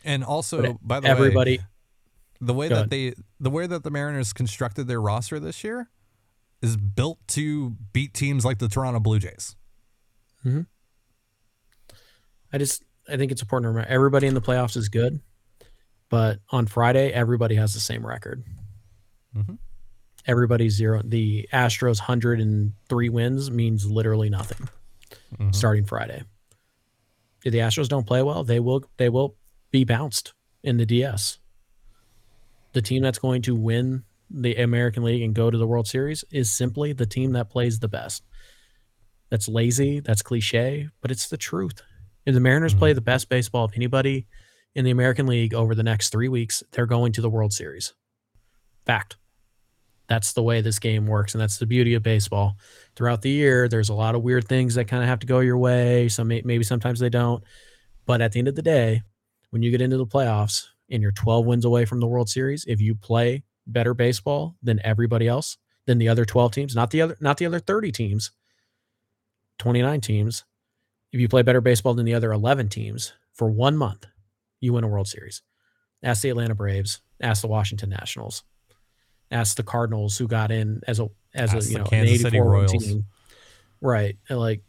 and 0.05 0.25
also 0.25 0.61
But 0.63 0.77
by 0.83 1.01
the 1.01 1.07
way, 1.07 1.11
everybody, 1.13 1.61
the 2.41 2.55
way 2.55 2.69
that 2.69 2.75
ahead. 2.75 2.91
they 2.91 3.15
the 3.39 3.51
way 3.51 3.67
that 3.69 3.85
the 3.85 3.91
Mariners 3.91 4.33
constructed 4.33 4.89
their 4.89 5.01
roster 5.01 5.39
this 5.39 5.63
year 5.63 5.89
is 6.63 6.77
built 6.77 7.19
to 7.29 7.77
beat 7.93 8.15
teams 8.15 8.45
like 8.45 8.59
the 8.59 8.69
Toronto 8.69 9.01
Blue 9.01 9.19
Jays. 9.19 9.55
I 12.53 12.59
just 12.59 12.83
I 13.09 13.17
think 13.17 13.33
it's 13.33 13.43
important 13.43 13.65
to 13.65 13.69
remember 13.69 13.89
everybody 13.91 14.27
in 14.27 14.35
the 14.35 14.41
playoffs 14.41 14.77
is 14.77 14.89
good, 14.89 15.21
but 16.09 16.41
on 16.51 16.67
Friday 16.67 17.11
everybody 17.13 17.55
has 17.57 17.75
the 17.75 17.81
same 17.81 18.07
record. 18.07 18.43
Mhm. 19.37 19.59
Everybody's 20.27 20.75
zero. 20.75 21.03
The 21.05 21.49
Astros 21.53 21.99
hundred 22.01 22.41
and 22.41 22.73
three 22.89 23.09
wins 23.09 23.51
means 23.51 23.87
literally 23.91 24.31
nothing 24.31 24.69
Mhm. 25.39 25.55
starting 25.55 25.85
Friday. 25.85 26.23
If 27.45 27.53
the 27.53 27.59
Astros 27.59 27.89
don't 27.89 28.07
play 28.07 28.23
well, 28.23 28.45
they 28.45 28.61
will 28.61 28.85
they 28.97 29.09
will 29.09 29.37
be 29.71 29.85
bounced 29.85 30.33
in 30.63 30.77
the 30.79 30.87
DS. 30.87 31.39
The 32.73 32.83
team 32.83 33.03
that's 33.03 33.19
going 33.19 33.43
to 33.43 33.55
win 33.55 34.05
the 34.31 34.57
American 34.57 35.03
League 35.03 35.23
and 35.23 35.35
go 35.35 35.51
to 35.51 35.59
the 35.59 35.67
World 35.67 35.87
Series 35.87 36.25
is 36.31 36.51
simply 36.51 36.93
the 36.93 37.07
team 37.07 37.33
that 37.33 37.51
plays 37.51 37.79
the 37.79 37.89
best. 37.89 38.23
That's 39.31 39.49
lazy, 39.49 40.01
that's 40.01 40.23
cliche, 40.23 40.89
but 41.01 41.11
it's 41.11 41.29
the 41.29 41.37
truth. 41.37 41.83
If 42.27 42.35
the 42.35 42.41
Mariners 42.41 42.75
play 42.75 42.91
mm-hmm. 42.91 42.97
the 42.97 43.03
best 43.03 43.29
baseball 43.29 43.65
of 43.65 43.73
anybody 43.75 44.27
in 44.75 44.85
the 44.85 44.91
American 44.91 45.27
League 45.27 45.55
over 45.55 45.75
the 45.75 45.83
next 45.83 46.11
three 46.11 46.29
weeks, 46.29 46.63
they're 46.73 46.87
going 46.87 47.13
to 47.13 47.21
the 47.21 47.31
World 47.31 47.53
Series. 47.53 47.95
Fact. 48.87 49.17
That's 50.09 50.33
the 50.33 50.43
way 50.43 50.63
this 50.63 50.79
game 50.79 51.07
works, 51.07 51.35
and 51.35 51.41
that's 51.41 51.59
the 51.59 51.67
beauty 51.67 51.93
of 51.93 52.03
baseball. 52.03 52.57
Throughout 52.97 53.21
the 53.21 53.31
year, 53.31 53.69
there's 53.69 53.91
a 53.91 53.95
lot 53.95 54.15
of 54.15 54.23
weird 54.23 54.49
things 54.49 54.75
that 54.75 54.89
kind 54.89 55.03
of 55.03 55.09
have 55.09 55.19
to 55.19 55.27
go 55.27 55.41
your 55.41 55.59
way. 55.59 56.09
Some 56.09 56.29
maybe 56.29 56.65
sometimes 56.65 56.99
they 56.99 57.11
don't, 57.11 57.45
but 58.07 58.23
at 58.23 58.33
the 58.33 58.39
end 58.39 58.49
of 58.49 58.55
the 58.55 58.63
day, 58.63 59.03
when 59.51 59.63
you 59.63 59.71
get 59.71 59.83
into 59.83 59.99
the 59.99 60.07
playoffs 60.07 60.65
and 60.91 61.03
you're 61.03 61.13
12 61.13 61.45
wins 61.45 61.67
away 61.67 61.85
from 61.85 62.01
the 62.01 62.07
World 62.07 62.31
Series, 62.31 62.65
if 62.67 62.81
you 62.81 62.95
play 62.95 63.43
better 63.69 63.95
baseball 63.95 64.57
than 64.63 64.81
everybody 64.83 65.29
else, 65.29 65.59
than 65.87 65.99
the 65.99 66.09
other 66.09 66.25
12 66.25 66.53
teams, 66.53 66.75
not 66.75 66.91
the 66.91 67.03
other 67.03 67.17
not 67.21 67.37
the 67.37 67.47
other 67.47 67.61
30 67.61 67.93
teams, 67.93 68.31
29 69.59 70.01
teams, 70.01 70.45
if 71.13 71.21
you 71.21 71.29
play 71.29 71.43
better 71.43 71.61
baseball 71.61 71.95
than 71.95 72.05
the 72.07 72.15
other 72.15 72.33
11 72.33 72.69
teams 72.69 73.13
for 73.33 73.51
one 73.51 73.77
month, 73.77 74.07
you 74.61 74.73
win 74.73 74.85
a 74.85 74.89
World 74.89 75.09
Series. 75.09 75.43
Ask 76.03 76.23
the 76.23 76.31
Atlanta 76.31 76.55
Braves, 76.55 77.01
ask 77.21 77.43
the 77.43 77.49
Washington 77.49 77.91
Nationals, 77.91 78.43
ask 79.31 79.57
the 79.57 79.63
Cardinals 79.63 80.19
who 80.19 80.29
got 80.29 80.51
in 80.51 80.81
as 80.87 81.01
a 81.01 81.09
as 81.35 81.55
Ask 81.55 81.69
a 81.69 81.73
you 81.73 81.79
know 81.79 81.85
an 81.93 82.07
84 82.07 82.31
win 82.31 82.43
Royals. 82.43 82.73
team. 82.73 83.05
Right. 83.81 84.17
Like 84.29 84.63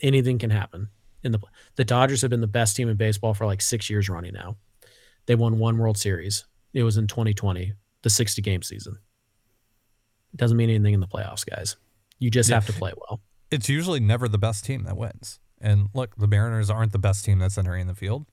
anything 0.00 0.38
can 0.38 0.50
happen 0.50 0.88
in 1.22 1.32
the 1.32 1.40
the 1.76 1.84
Dodgers 1.84 2.22
have 2.22 2.30
been 2.30 2.40
the 2.40 2.46
best 2.46 2.76
team 2.76 2.88
in 2.88 2.96
baseball 2.96 3.34
for 3.34 3.46
like 3.46 3.60
6 3.60 3.90
years 3.90 4.08
running 4.08 4.34
now. 4.34 4.56
They 5.26 5.34
won 5.34 5.58
one 5.58 5.78
World 5.78 5.98
Series. 5.98 6.44
It 6.78 6.84
was 6.84 6.96
in 6.96 7.08
2020, 7.08 7.72
the 8.02 8.10
60 8.10 8.40
game 8.40 8.62
season. 8.62 8.98
It 10.32 10.36
doesn't 10.36 10.56
mean 10.56 10.70
anything 10.70 10.94
in 10.94 11.00
the 11.00 11.08
playoffs, 11.08 11.44
guys. 11.44 11.76
You 12.20 12.30
just 12.30 12.48
Yeah. 12.48 12.54
have 12.56 12.66
to 12.66 12.72
play 12.72 12.92
well. 12.96 13.20
it's 13.50 13.68
usually 13.68 13.98
never 13.98 14.28
the 14.28 14.38
best 14.38 14.64
team 14.64 14.84
that 14.84 14.96
wins. 14.96 15.40
And 15.60 15.88
look, 15.94 16.14
the 16.16 16.28
Mariners 16.28 16.70
aren't 16.70 16.92
the 16.92 16.98
best 16.98 17.24
team 17.24 17.38
that's 17.40 17.56
entering 17.58 17.86
the 17.88 17.94
field, 17.94 18.26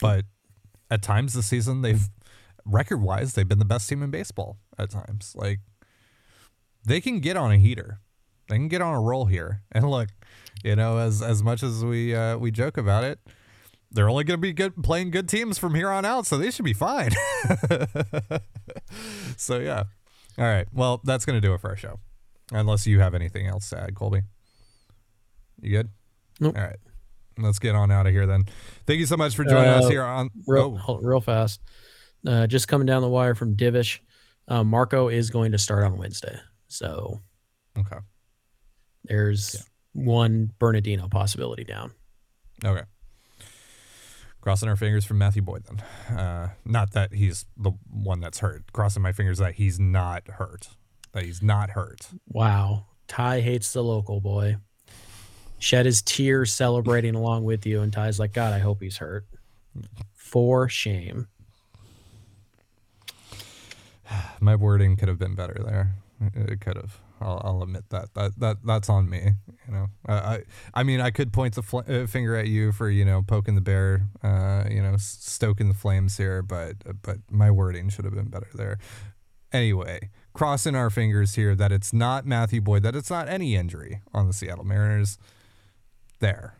but 0.00 0.24
at 0.90 1.00
times 1.02 1.34
this 1.34 1.46
season 1.46 1.82
they've 1.82 2.08
record 2.64 3.02
wise 3.02 3.34
they've 3.34 3.46
been 3.46 3.58
the 3.58 3.64
best 3.66 3.88
team 3.88 4.02
in 4.02 4.10
baseball 4.10 4.58
at 4.78 4.90
times. 4.90 5.32
Like 5.36 5.60
they 6.84 7.00
can 7.00 7.20
get 7.20 7.36
on 7.36 7.52
a 7.52 7.58
heater, 7.58 8.00
they 8.48 8.56
can 8.56 8.68
get 8.68 8.80
on 8.82 8.94
a 8.94 9.00
roll 9.00 9.26
here. 9.26 9.62
And 9.70 9.88
look, 9.90 10.08
you 10.64 10.74
know, 10.74 10.96
as 10.98 11.22
as 11.22 11.42
much 11.42 11.62
as 11.62 11.84
we 11.84 12.14
uh, 12.16 12.36
we 12.38 12.50
joke 12.50 12.76
about 12.78 13.04
it, 13.04 13.20
they're 13.94 14.10
only 14.10 14.24
going 14.24 14.38
to 14.38 14.42
be 14.42 14.52
good 14.52 14.82
playing 14.82 15.10
good 15.10 15.28
teams 15.28 15.56
from 15.56 15.74
here 15.74 15.88
on 15.88 16.04
out, 16.04 16.26
so 16.26 16.36
they 16.36 16.50
should 16.50 16.64
be 16.64 16.72
fine. 16.72 17.12
so 19.36 19.58
yeah, 19.58 19.84
all 20.36 20.44
right. 20.44 20.66
Well, 20.72 21.00
that's 21.04 21.24
going 21.24 21.40
to 21.40 21.46
do 21.46 21.54
it 21.54 21.60
for 21.60 21.70
our 21.70 21.76
show. 21.76 22.00
Unless 22.52 22.86
you 22.86 23.00
have 23.00 23.14
anything 23.14 23.46
else 23.46 23.70
to 23.70 23.80
add, 23.80 23.94
Colby. 23.94 24.22
You 25.60 25.70
good? 25.70 25.88
Nope. 26.40 26.56
All 26.56 26.64
right. 26.64 26.76
Let's 27.38 27.58
get 27.58 27.74
on 27.74 27.90
out 27.90 28.06
of 28.06 28.12
here 28.12 28.26
then. 28.26 28.44
Thank 28.86 29.00
you 29.00 29.06
so 29.06 29.16
much 29.16 29.34
for 29.34 29.44
joining 29.44 29.70
us 29.70 29.86
Uh, 29.86 29.88
here 29.88 30.02
on. 30.02 30.30
real, 30.46 30.78
oh, 30.86 30.98
real 30.98 31.20
fast. 31.20 31.60
Uh, 32.26 32.46
just 32.46 32.68
coming 32.68 32.86
down 32.86 33.02
the 33.02 33.08
wire 33.08 33.34
from 33.34 33.56
Divish. 33.56 34.00
Uh, 34.46 34.62
Marco 34.62 35.08
is 35.08 35.30
going 35.30 35.52
to 35.52 35.58
start 35.58 35.84
on 35.84 35.96
Wednesday. 35.96 36.38
So 36.68 37.20
okay. 37.78 37.96
there's 39.04 39.64
one 39.92 40.50
Bernardino 40.58 41.08
possibility 41.08 41.64
down. 41.64 41.92
Okay. 42.64 42.82
Crossing 44.44 44.68
our 44.68 44.76
fingers 44.76 45.06
for 45.06 45.14
Matthew 45.14 45.40
Boyd 45.40 45.64
then. 45.64 46.18
Uh, 46.18 46.50
not 46.66 46.92
that 46.92 47.14
he's 47.14 47.46
the 47.56 47.70
one 47.90 48.20
that's 48.20 48.40
hurt. 48.40 48.70
Crossing 48.74 49.02
my 49.02 49.10
fingers 49.10 49.38
that 49.38 49.54
he's 49.54 49.80
not 49.80 50.28
hurt. 50.28 50.68
That 51.12 51.24
he's 51.24 51.42
not 51.42 51.70
hurt. 51.70 52.08
Wow. 52.28 52.84
Ty 53.08 53.40
hates 53.40 53.72
the 53.72 53.82
local 53.82 54.20
boy. 54.20 54.56
Shed 55.58 55.86
his 55.86 56.02
tears 56.02 56.52
celebrating 56.52 57.14
along 57.14 57.44
with 57.44 57.64
you. 57.64 57.80
And 57.80 57.90
Ty's 57.90 58.20
like, 58.20 58.34
God, 58.34 58.52
I 58.52 58.58
hope 58.58 58.82
he's 58.82 58.98
hurt. 58.98 59.24
For 60.12 60.68
shame. 60.68 61.28
My 64.40 64.56
wording 64.56 64.96
could 64.96 65.08
have 65.08 65.18
been 65.18 65.34
better 65.34 65.56
there. 65.64 65.94
It 66.34 66.60
could 66.60 66.76
have. 66.76 67.00
I'll, 67.20 67.40
I'll 67.44 67.62
admit 67.62 67.88
that. 67.90 68.14
That 68.14 68.38
that 68.38 68.56
that's 68.64 68.88
on 68.88 69.08
me. 69.08 69.32
You 69.66 69.72
know, 69.72 69.86
I 70.06 70.42
I, 70.74 70.82
mean, 70.82 71.00
I 71.00 71.10
could 71.10 71.32
point 71.32 71.54
the 71.54 71.62
fl- 71.62 71.80
uh, 71.88 72.06
finger 72.06 72.36
at 72.36 72.48
you 72.48 72.72
for 72.72 72.90
you 72.90 73.04
know 73.04 73.22
poking 73.22 73.54
the 73.54 73.60
bear, 73.60 74.06
uh, 74.22 74.64
you 74.70 74.82
know, 74.82 74.96
stoking 74.98 75.68
the 75.68 75.74
flames 75.74 76.16
here, 76.16 76.42
but 76.42 76.76
but 77.02 77.18
my 77.30 77.50
wording 77.50 77.88
should 77.88 78.04
have 78.04 78.14
been 78.14 78.28
better 78.28 78.48
there. 78.54 78.78
Anyway, 79.52 80.10
crossing 80.32 80.74
our 80.74 80.90
fingers 80.90 81.36
here 81.36 81.54
that 81.54 81.70
it's 81.70 81.92
not 81.92 82.26
Matthew 82.26 82.60
Boyd, 82.60 82.82
that 82.82 82.96
it's 82.96 83.10
not 83.10 83.28
any 83.28 83.54
injury 83.54 84.02
on 84.12 84.26
the 84.26 84.32
Seattle 84.32 84.64
Mariners. 84.64 85.18
There. 86.20 86.56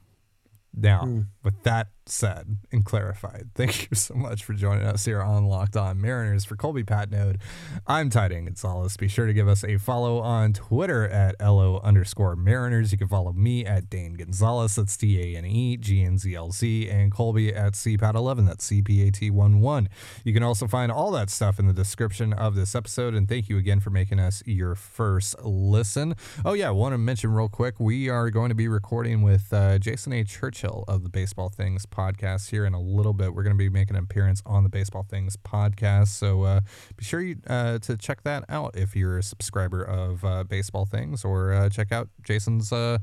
Now, 0.77 1.25
with 1.45 1.63
that 1.63 1.89
said 2.07 2.57
and 2.73 2.85
clarified, 2.85 3.51
thank 3.55 3.91
you 3.91 3.95
so 3.95 4.15
much 4.15 4.45
for 4.45 4.55
joining 4.55 4.87
us 4.87 5.05
here 5.05 5.21
on 5.21 5.45
Locked 5.45 5.77
On 5.77 6.01
Mariners. 6.01 6.45
For 6.45 6.57
Colby 6.57 6.83
Patnode, 6.83 7.39
I'm 7.87 8.11
Ty 8.11 8.29
Dane 8.29 8.47
Gonzalez. 8.47 8.97
Be 8.97 9.09
sure 9.09 9.27
to 9.27 9.33
give 9.33 9.47
us 9.47 9.63
a 9.63 9.77
follow 9.77 10.19
on 10.19 10.55
Twitter 10.55 11.07
at 11.07 11.37
LO 11.41 11.81
underscore 11.81 12.35
Mariners. 12.35 12.93
You 12.93 12.99
can 12.99 13.09
follow 13.09 13.33
me 13.33 13.65
at 13.65 13.91
Dane 13.91 14.15
Gonzalez. 14.15 14.77
That's 14.77 14.97
D 14.97 15.35
A 15.35 15.39
N 15.39 15.45
E 15.45 15.77
G 15.77 16.03
N 16.03 16.19
Z 16.19 16.35
L 16.35 16.51
Z. 16.51 16.89
And 16.89 17.13
Colby 17.13 17.55
at 17.55 17.75
CPAT11. 17.75 18.47
That's 18.47 18.71
CPAT11. 18.71 19.89
You 20.25 20.33
can 20.33 20.43
also 20.43 20.67
find 20.67 20.91
all 20.91 21.11
that 21.13 21.29
stuff 21.29 21.59
in 21.59 21.67
the 21.67 21.73
description 21.75 22.33
of 22.33 22.55
this 22.55 22.75
episode. 22.75 23.15
And 23.15 23.29
thank 23.29 23.49
you 23.49 23.59
again 23.59 23.81
for 23.81 23.91
making 23.91 24.19
us 24.19 24.43
your 24.47 24.75
first 24.75 25.37
listen. 25.43 26.15
Oh, 26.45 26.55
yeah. 26.55 26.69
I 26.69 26.73
want 26.73 26.95
to 26.95 26.99
mention 26.99 27.33
real 27.33 27.49
quick 27.49 27.79
we 27.79 28.09
are 28.09 28.31
going 28.31 28.49
to 28.49 28.55
be 28.55 28.69
recording 28.69 29.21
with 29.21 29.53
uh, 29.53 29.79
Jason 29.79 30.15
A. 30.15 30.25
Churchill 30.25 30.85
of 30.89 31.03
the 31.03 31.11
Baseball. 31.11 31.34
Baseball 31.35 31.49
Things 31.49 31.85
podcast 31.85 32.51
here 32.51 32.65
in 32.65 32.75
a 32.75 32.81
little 32.81 33.13
bit. 33.13 33.35
We're 33.35 33.43
going 33.43 33.57
to 33.57 33.59
be 33.59 33.69
making 33.69 33.97
an 33.97 34.05
appearance 34.05 34.41
on 34.47 34.63
the 34.63 34.69
Baseball 34.69 35.03
Things 35.03 35.37
podcast, 35.37 36.09
so 36.09 36.43
uh, 36.43 36.61
be 36.97 37.05
sure 37.05 37.21
you 37.21 37.39
uh, 37.49 37.81
to 37.81 37.97
check 37.97 38.23
that 38.23 38.45
out 38.49 38.77
if 38.77 38.95
you're 38.95 39.19
a 39.19 39.23
subscriber 39.23 39.83
of 39.83 40.25
uh, 40.25 40.45
Baseball 40.45 40.87
Things, 40.87 41.25
or 41.25 41.53
uh, 41.53 41.69
check 41.69 41.91
out 41.91 42.09
Jason's 42.23 42.73
uh, 42.73 42.99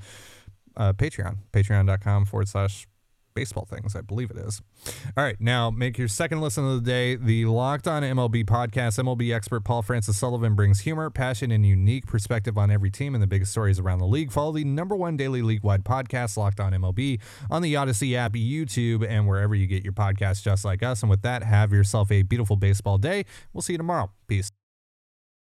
uh, 0.78 0.94
Patreon, 0.94 1.40
patreon.com 1.52 2.24
forward 2.24 2.48
slash 2.48 2.88
baseball 3.34 3.66
things, 3.66 3.96
I 3.96 4.02
believe 4.02 4.32
it 4.32 4.38
is. 4.38 4.62
All 5.18 5.24
right, 5.24 5.40
now 5.40 5.70
make 5.70 5.98
your 5.98 6.08
second 6.08 6.42
listen 6.42 6.66
of 6.66 6.84
the 6.84 6.90
day 6.90 7.16
the 7.16 7.46
Locked 7.46 7.88
On 7.88 8.04
MLB 8.04 8.46
podcast. 8.46 9.00
MLB 9.00 9.34
expert 9.34 9.64
Paul 9.64 9.82
Francis 9.82 10.18
Sullivan 10.18 10.56
brings 10.56 10.82
humor, 10.82 11.10
passion, 11.10 11.52
and 11.52 11.66
unique 11.66 12.06
perspective 12.06 12.58
on 12.58 12.72
every 12.72 12.92
team 12.92 13.14
and 13.16 13.22
the 13.22 13.28
biggest 13.28 13.52
stories 13.52 13.80
around 13.80 14.00
the 14.00 14.08
league. 14.08 14.32
Follow 14.32 14.52
the 14.52 14.64
number 14.64 14.96
one 14.96 15.18
daily 15.18 15.42
league 15.42 15.64
wide 15.64 15.84
podcast, 15.84 16.38
Locked 16.38 16.60
On 16.60 16.72
MLB, 16.72 17.20
on 17.50 17.62
the 17.62 17.76
Odyssey 17.76 18.16
app, 18.16 18.34
YouTube, 18.34 19.08
and 19.08 19.28
wherever 19.28 19.56
you 19.56 19.68
get 19.68 19.84
your 19.84 19.94
podcasts, 19.94 20.44
just 20.44 20.66
like 20.66 20.84
us. 20.84 21.02
And 21.02 21.10
with 21.10 21.22
that, 21.22 21.44
have 21.44 21.72
yourself 21.72 22.12
a 22.12 22.24
beautiful 22.24 22.56
baseball 22.56 22.98
day. 22.98 23.26
We'll 23.54 23.62
see 23.62 23.74
you 23.74 23.78
tomorrow. 23.78 24.12
Peace. 24.28 24.51